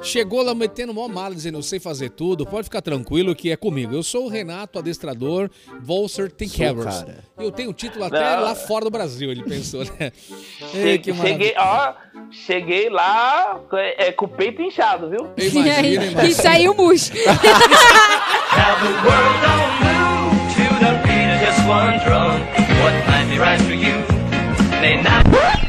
[0.02, 3.56] chegou lá metendo mó mala, dizendo, eu sei fazer tudo, pode ficar tranquilo que é
[3.56, 3.94] comigo.
[3.94, 6.96] Eu sou o Renato, adestrador, Volser Thinkhavers.
[7.00, 7.18] cara.
[7.38, 8.42] Eu tenho título até Não.
[8.44, 10.10] lá fora do Brasil, ele pensou, né?
[10.74, 11.94] Ei, que Che- cheguei, maravilha.
[12.20, 13.60] ó, cheguei lá
[13.98, 15.30] é, com o peito inchado, viu?
[15.36, 16.24] E, Imagina, aí, imagina.
[16.24, 17.12] e saiu murcho.
[20.84, 22.40] don't need just one drone.
[22.82, 23.96] What might be right for you
[24.82, 25.63] may not.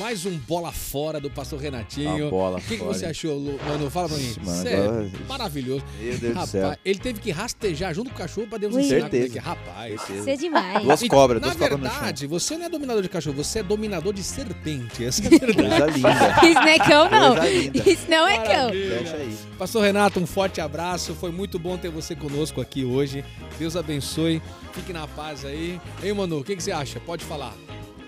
[0.00, 2.24] Mais um bola fora do pastor Renatinho.
[2.24, 3.60] Uma bola O que, que você achou, Lu?
[3.68, 4.34] Mano, fala pra mim.
[4.42, 5.84] Mano, Sério, agora- maravilhoso.
[6.00, 6.76] Meu Deus do Rapaz, céu.
[6.82, 8.80] ele teve que rastejar junto com o cachorro pra Deus Ui.
[8.80, 9.28] ensinar Certeza.
[9.28, 9.40] como é que é.
[9.42, 10.00] Rapaz.
[10.24, 10.82] Você é demais.
[10.82, 11.94] Duas E, cobras, Na duas cobras no chão.
[11.96, 15.04] verdade, você não é dominador de cachorro, você é dominador de serpente.
[15.04, 16.00] Essa é a verdade.
[16.00, 16.46] Coisa linda.
[16.48, 17.44] Isso não é cão, não.
[17.92, 18.70] Isso não é cão.
[18.70, 19.36] Fecha aí.
[19.58, 21.14] Pastor Renato, um forte abraço.
[21.14, 23.22] Foi muito bom ter você conosco aqui hoje.
[23.58, 24.40] Deus abençoe.
[24.72, 25.78] Fique na paz aí.
[26.02, 26.98] Ei, Manu, o que, que você acha?
[27.00, 27.52] Pode falar.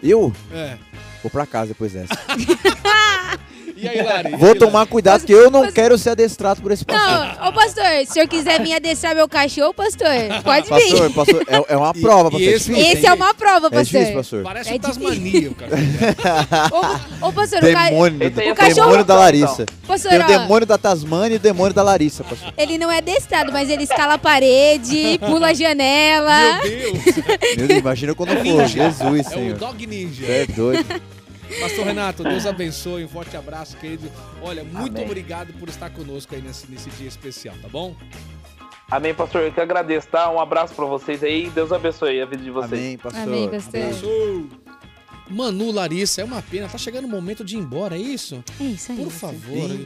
[0.03, 0.77] Eu É.
[1.23, 2.15] vou pra casa depois dessa.
[3.83, 4.37] E aí, Lari?
[4.37, 7.37] Vou tomar cuidado que eu não quero ser adestrado por esse pastor.
[7.41, 10.07] Não, ô pastor, se o senhor quiser vir adestrar meu cachorro, pastor,
[10.45, 11.15] pode Pastor, vir.
[11.15, 12.41] pastor, é, é uma prova, e pastor.
[12.41, 13.85] É esse- difícil, Esse é uma prova, É pastor.
[13.85, 14.43] difícil, pastor.
[14.45, 15.83] Parece É um Tasmania, o cachorro.
[17.23, 17.89] Ô, ô, pastor, o, ca...
[17.91, 19.67] Demônio, aí é o cachorro- demônio da Larissa.
[19.87, 22.53] pastor, Tem o demônio da Tasmânia e o demônio da Larissa, pastor.
[22.57, 26.61] ele não é adestrado, mas ele escala a parede, pula a janela.
[26.63, 27.17] Meu Deus.
[27.57, 28.67] Meu Deus, imagina quando for.
[28.69, 29.59] Jesus, É o Senhor.
[29.59, 30.25] Dog Ninja.
[30.27, 31.03] É doido.
[31.61, 33.05] Pastor Renato, Deus abençoe.
[33.05, 34.11] Um forte abraço, querido.
[34.43, 35.05] Olha, muito Amém.
[35.05, 37.95] obrigado por estar conosco aí nesse, nesse dia especial, tá bom?
[38.91, 39.43] Amém, pastor.
[39.43, 40.31] Eu que agradeço, tá?
[40.31, 41.49] Um abraço pra vocês aí.
[41.51, 42.73] Deus abençoe a vida de vocês.
[42.73, 43.23] Amém, pastor.
[43.23, 43.73] Amém, pastor.
[43.73, 44.49] Beijo.
[45.31, 46.69] Manu, Larissa, é uma pena.
[46.69, 48.45] Tá chegando o momento de ir embora, é isso?
[48.61, 48.99] É isso aí.
[48.99, 49.31] Por pastor.
[49.33, 49.81] favor.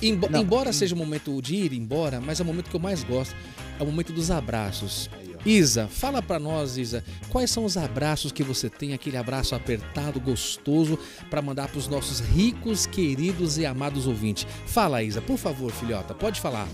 [0.00, 0.40] Embo- Não.
[0.40, 3.36] Embora seja o momento de ir embora, mas é o momento que eu mais gosto.
[3.78, 5.10] É o momento dos abraços.
[5.48, 10.20] Isa, fala pra nós, Isa, quais são os abraços que você tem, aquele abraço apertado,
[10.20, 10.98] gostoso,
[11.30, 14.46] pra mandar pros nossos ricos, queridos e amados ouvintes.
[14.66, 16.68] Fala, Isa, por favor, filhota, pode falar.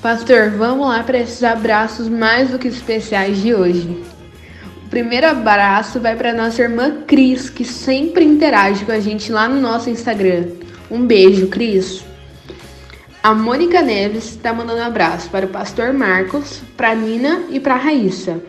[0.00, 4.02] Pastor, vamos lá para esses abraços mais do que especiais de hoje.
[4.86, 9.46] O primeiro abraço vai para nossa irmã Cris, que sempre interage com a gente lá
[9.46, 10.46] no nosso Instagram.
[10.90, 12.07] Um beijo, Cris.
[13.28, 18.42] A Mônica Neves está mandando abraço para o pastor Marcos, para Nina e para Raíssa.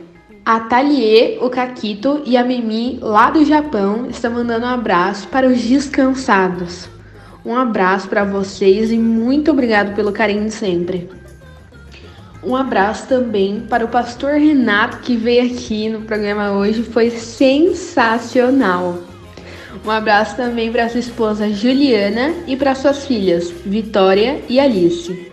[0.46, 5.48] A Thalie, o Caquito e a Mimi, lá do Japão, estão mandando um abraço para
[5.48, 6.88] os descansados.
[7.46, 11.10] Um abraço para vocês e muito obrigado pelo carinho de sempre.
[12.42, 19.09] Um abraço também para o pastor Renato que veio aqui no programa hoje, foi sensacional.
[19.86, 25.30] Um abraço também para sua esposa Juliana e para suas filhas Vitória e Alice.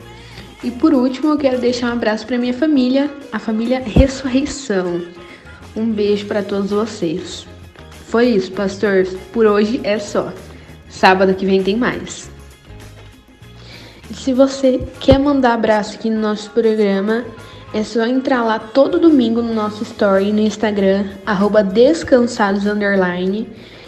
[0.62, 5.02] E por último, eu quero deixar um abraço para minha família, a família Ressurreição.
[5.76, 7.46] Um beijo para todos vocês.
[8.08, 9.06] Foi isso, pastor.
[9.32, 10.32] Por hoje é só.
[10.88, 12.30] Sábado que vem tem mais.
[14.10, 17.24] E se você quer mandar abraço aqui no nosso programa,
[17.74, 22.64] é só entrar lá todo domingo no nosso story no Instagram, arroba descansados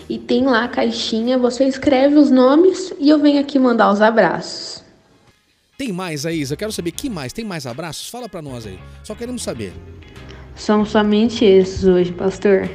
[0.09, 4.01] e tem lá a caixinha, você escreve os nomes e eu venho aqui mandar os
[4.01, 4.83] abraços.
[5.77, 6.55] Tem mais aí, Isa?
[6.55, 7.33] Eu quero saber que mais.
[7.33, 8.09] Tem mais abraços?
[8.09, 8.79] Fala pra nós aí.
[9.05, 9.73] Só queremos saber.
[10.57, 12.69] São somente esses hoje, pastor.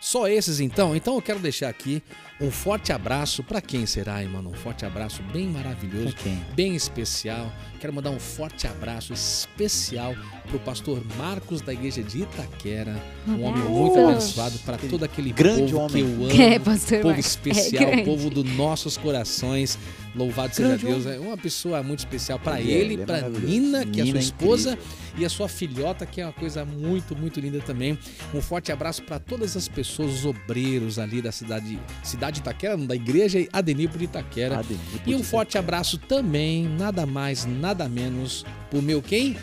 [0.00, 0.94] Só esses então?
[0.94, 2.02] Então eu quero deixar aqui
[2.40, 4.50] um forte abraço para quem será, hein, mano?
[4.50, 6.16] Um forte abraço bem maravilhoso,
[6.54, 7.52] bem especial.
[7.80, 10.14] Quero mandar um forte abraço especial
[10.48, 15.72] pro pastor Marcos da igreja de Itaquera, um homem muito abençoado para todo aquele Grande
[15.72, 16.14] povo que eu homem.
[16.26, 16.42] amo.
[16.42, 18.04] É, pastor povo Marcos, é especial, grande.
[18.04, 19.78] povo dos nossos corações.
[20.14, 21.06] Louvado seja Grande Deus.
[21.06, 23.28] É uma pessoa muito especial para Ele ele, ele é para.
[23.28, 24.78] Nina, que é a sua Nina é esposa,
[25.16, 27.98] e a sua filhota, que é uma coisa muito, muito linda também.
[28.32, 32.76] Um forte abraço para todas as pessoas, os obreiros ali da cidade, cidade de Itaquera,
[32.76, 34.62] da igreja Adenipo de Itaquera.
[35.06, 39.36] E um forte abraço também, nada mais, nada menos, pro meu quem?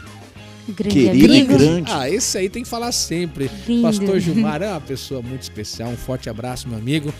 [0.70, 1.58] Grande Querido e amigo.
[1.58, 1.92] grande.
[1.92, 3.50] Ah, esse aí tem que falar sempre.
[3.68, 3.82] Lindo.
[3.82, 5.90] Pastor Gilmar é uma pessoa muito especial.
[5.90, 7.14] Um forte abraço, meu amigo.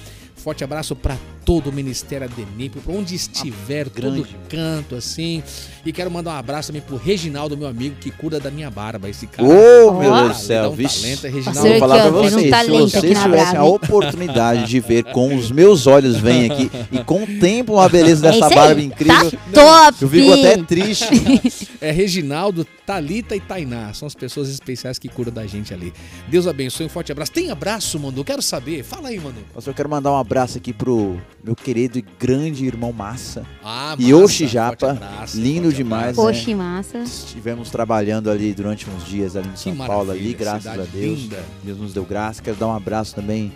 [0.44, 4.36] Forte abraço para todo o Ministério Adenipo, para onde estiver, todo grande.
[4.50, 5.42] canto, assim.
[5.86, 9.10] E quero mandar um abraço também pro Reginaldo, meu amigo, que cuida da minha barba.
[9.10, 9.48] Esse cara.
[9.48, 10.22] Ô, meu Ó.
[10.24, 11.02] Deus do céu, um vixe.
[11.02, 11.70] talento, é Vou Reginaldo.
[11.70, 15.36] Pastor, falar pra ó, vendo um vocês, se vocês tivessem a oportunidade de ver com
[15.36, 18.86] os meus olhos vêm aqui e contemplam a beleza É dessa isso barba aí.
[18.86, 19.98] incrível, Tá top!
[20.04, 21.70] eu fico até triste.
[21.80, 23.94] É Reginaldo, Talita e Tainá.
[23.94, 25.94] São as pessoas especiais que cuidam da gente ali.
[26.28, 27.32] Deus abençoe, um forte abraço.
[27.32, 28.24] Tem abraço, Manu?
[28.24, 28.84] Quero saber.
[28.84, 29.42] Fala aí, Manu.
[29.56, 33.44] Mas eu quero mandar um abraço aqui pro meu querido e grande irmão Massa.
[33.64, 36.22] Ah, E massa, Oxi Japa, abraço, lindo demais, abraço.
[36.22, 36.34] né?
[36.46, 36.98] Poxa, massa.
[37.00, 41.20] Estivemos trabalhando ali durante uns dias ali em Que São Paulo, ali, graças a Deus.
[41.22, 41.44] linda.
[41.64, 42.42] Deus nos deu graça.
[42.42, 43.52] Quero dar um abraço também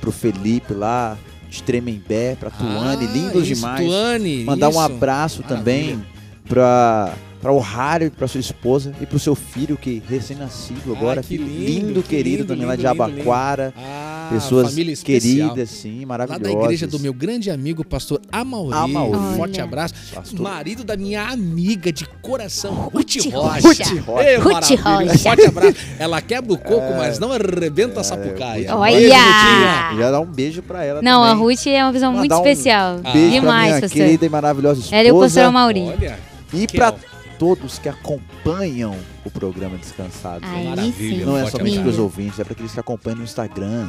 [0.00, 1.16] pro Felipe lá
[1.48, 3.86] de Tremembé, pra Tuane, Ah, lindos isso, demais.
[3.86, 4.80] Tuane, Mandar um isso.
[4.80, 5.58] abraço Maravilha.
[5.64, 6.04] também
[6.46, 11.20] pra, pra o Rário, pra sua esposa e pro seu filho que recém-nascido agora.
[11.20, 13.72] Ah, que lindo, que querido lindo, também lá de lindo, lindo, Abaquara.
[13.78, 15.48] Ah, Pessoas família especial.
[15.50, 16.42] queridas, sim, Lá maravilhosas.
[16.42, 18.74] da igreja do meu grande amigo, pastor Amauri.
[18.76, 19.16] Amauri.
[19.18, 19.94] Um forte abraço.
[20.14, 20.40] Pastor.
[20.40, 23.68] Marido da minha amiga de coração, Ruth Ruth Rocha.
[23.68, 23.84] Rocha.
[24.00, 24.36] Rocha.
[24.38, 24.44] Ruth.
[24.44, 24.74] Rocha.
[25.14, 25.76] Um forte abraço.
[25.98, 28.70] Ela quebra o coco, mas não arrebenta a sapucaia.
[28.72, 28.80] Ruth.
[28.80, 29.96] Olha!
[29.98, 31.42] Já dá um beijo pra ela Não, a também.
[31.44, 32.98] Ruth é uma visão muito um especial.
[32.98, 33.96] Beijo pra Demais, minha pastor.
[33.96, 34.96] querida e maravilhosa esposa.
[34.96, 35.80] Ela e o pastor Mauri.
[35.82, 36.18] Olha,
[36.52, 36.98] E Kel.
[37.38, 40.48] Todos que acompanham o programa Descansados.
[40.48, 41.24] Aí Maravilha.
[41.24, 41.82] Não é somente abraço.
[41.82, 43.86] pros ouvintes, é para aqueles que acompanham no Instagram,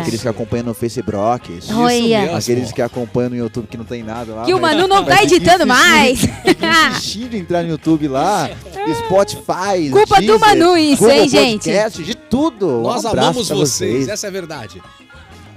[0.00, 1.72] aqueles que acompanham no Facebook, Isso
[2.34, 4.44] aqueles que acompanham no YouTube que não tem nada lá.
[4.44, 6.20] Que o Manu não tá editando mais.
[6.92, 8.48] Insistindo em entrar no YouTube lá,
[9.06, 11.64] Spotify, Culpa do Deezer, Manu isso, Google hein, gente?
[11.64, 12.68] Podcast, de tudo.
[12.68, 14.80] Um Nós abraço amamos pra vocês, essa é a verdade.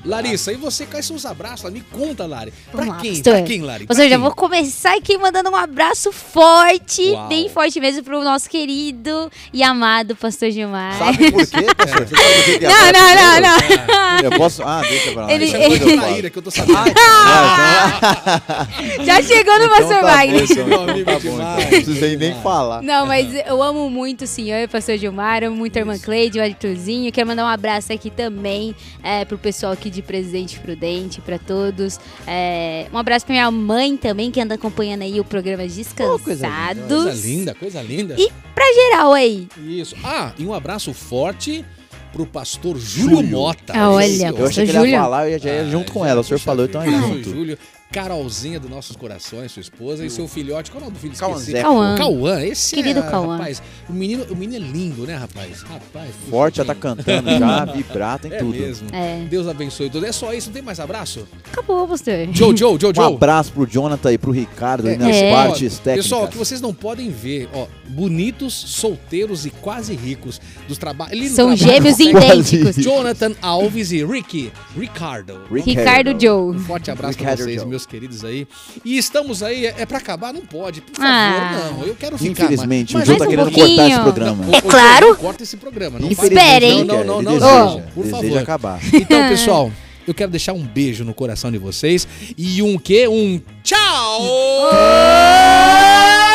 [0.05, 1.69] Larissa, e você, quais são os abraços?
[1.71, 2.51] Me conta, Lari.
[2.71, 3.11] Pra Vamos lá, quem?
[3.13, 3.33] pastor.
[3.33, 3.85] Pra quem, Lari?
[3.85, 4.17] Pra Ou seja, quem?
[4.23, 7.27] vou começar aqui mandando um abraço forte, Uau.
[7.27, 10.97] bem forte mesmo, pro nosso querido e amado pastor Gilmar.
[10.97, 12.07] Sabe por quê, pastor?
[12.07, 13.87] Você sabe por quê que é Não, agora não, não, primeiro?
[13.87, 14.19] não.
[14.31, 14.63] Eu posso...
[14.63, 15.31] Ah, deixa pra lá.
[15.33, 15.81] Ele- deixa depois
[16.23, 16.93] eu que eu tô sabendo.
[16.97, 18.67] Ah,
[19.03, 20.39] Já chegou no então, pastor então tá Wagner.
[20.47, 21.37] bom, então, Meu então amigo tá bom, então.
[21.59, 22.81] Não precisei nem falar.
[22.81, 26.43] Não, mas eu amo muito o senhor, pastor Gilmar, amo muito a irmã Cleide, o
[26.43, 27.11] Arthurzinho.
[27.11, 31.99] Quero mandar um abraço aqui também é, pro pessoal aqui de Presidente Prudente, pra todos.
[32.25, 37.03] É, um abraço pra minha mãe também, que anda acompanhando aí o programa coisa Descansados.
[37.03, 38.15] Coisa linda, coisa linda.
[38.17, 39.47] E pra geral aí.
[39.57, 39.95] Isso.
[40.03, 41.65] Ah, e um abraço forte
[42.13, 43.37] pro pastor Júlio, Júlio.
[43.37, 43.73] Mota.
[43.75, 46.21] Ah, olha, Eu achei que ele ia falar, eu já ia Ah, junto com ela.
[46.21, 47.29] O senhor falou, então é junto.
[47.29, 47.57] Júlio,
[47.91, 50.69] Carolzinha dos nossos corações, sua esposa, e seu filhote.
[50.69, 51.15] Qual é o nome do filho?
[51.17, 51.61] Cauã Esqueci.
[51.61, 51.95] Cauã.
[51.97, 53.37] Cauã, esse Querido é, Cauã.
[53.37, 55.63] rapaz, o menino, o menino é lindo, né, rapaz?
[55.63, 56.11] Rapaz.
[56.29, 58.51] Forte, já tá cantando já, vibrato em É tudo.
[58.51, 58.87] mesmo.
[58.93, 59.25] É.
[59.29, 60.05] Deus abençoe tudo.
[60.05, 61.27] É só isso, não tem mais abraço?
[61.51, 62.13] Acabou, pastor.
[62.31, 63.13] Joe, Joe, Joe, Um Joe.
[63.15, 65.31] abraço pro Jonathan e pro Ricardo aí nas É.
[65.31, 66.05] partes técnicas.
[66.05, 71.31] Pessoal, que vocês não podem ver, ó, bonitos, solteiros e quase ricos dos trabalhos.
[71.31, 72.75] São gêmeos idênticos.
[72.75, 75.41] Jonathan Alves e Ricky Ricardo.
[75.51, 76.55] Ricardo Joe.
[76.55, 77.78] Um forte abraço pra Ricardo vocês, Joe.
[77.79, 78.47] Meus queridos aí.
[78.83, 80.33] E estamos aí, é, é pra acabar?
[80.33, 81.71] Não pode, por favor, Ah.
[81.77, 81.83] não.
[81.85, 82.31] Eu quero ficar.
[82.43, 83.67] Infelizmente, mas, o mais tá um querendo pouquinho.
[83.67, 84.43] cortar esse programa.
[84.43, 85.15] Joe, claro.
[85.15, 86.77] Corta esse programa, não faz Espere, isso.
[86.79, 86.83] hein?
[86.85, 88.37] Não, não, não, não, deseja, por deseja favor.
[88.41, 88.79] acabar.
[88.93, 89.71] Então, pessoal,
[90.07, 92.07] eu quero deixar um beijo no coração de vocês
[92.37, 93.07] e um quê?
[93.07, 94.27] Um tchau!
[94.71, 96.28] Tchau,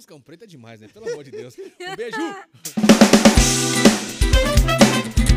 [0.00, 0.88] Fuscão preto é demais, né?
[0.88, 1.54] Pelo amor de Deus.
[1.58, 2.16] Um beijo!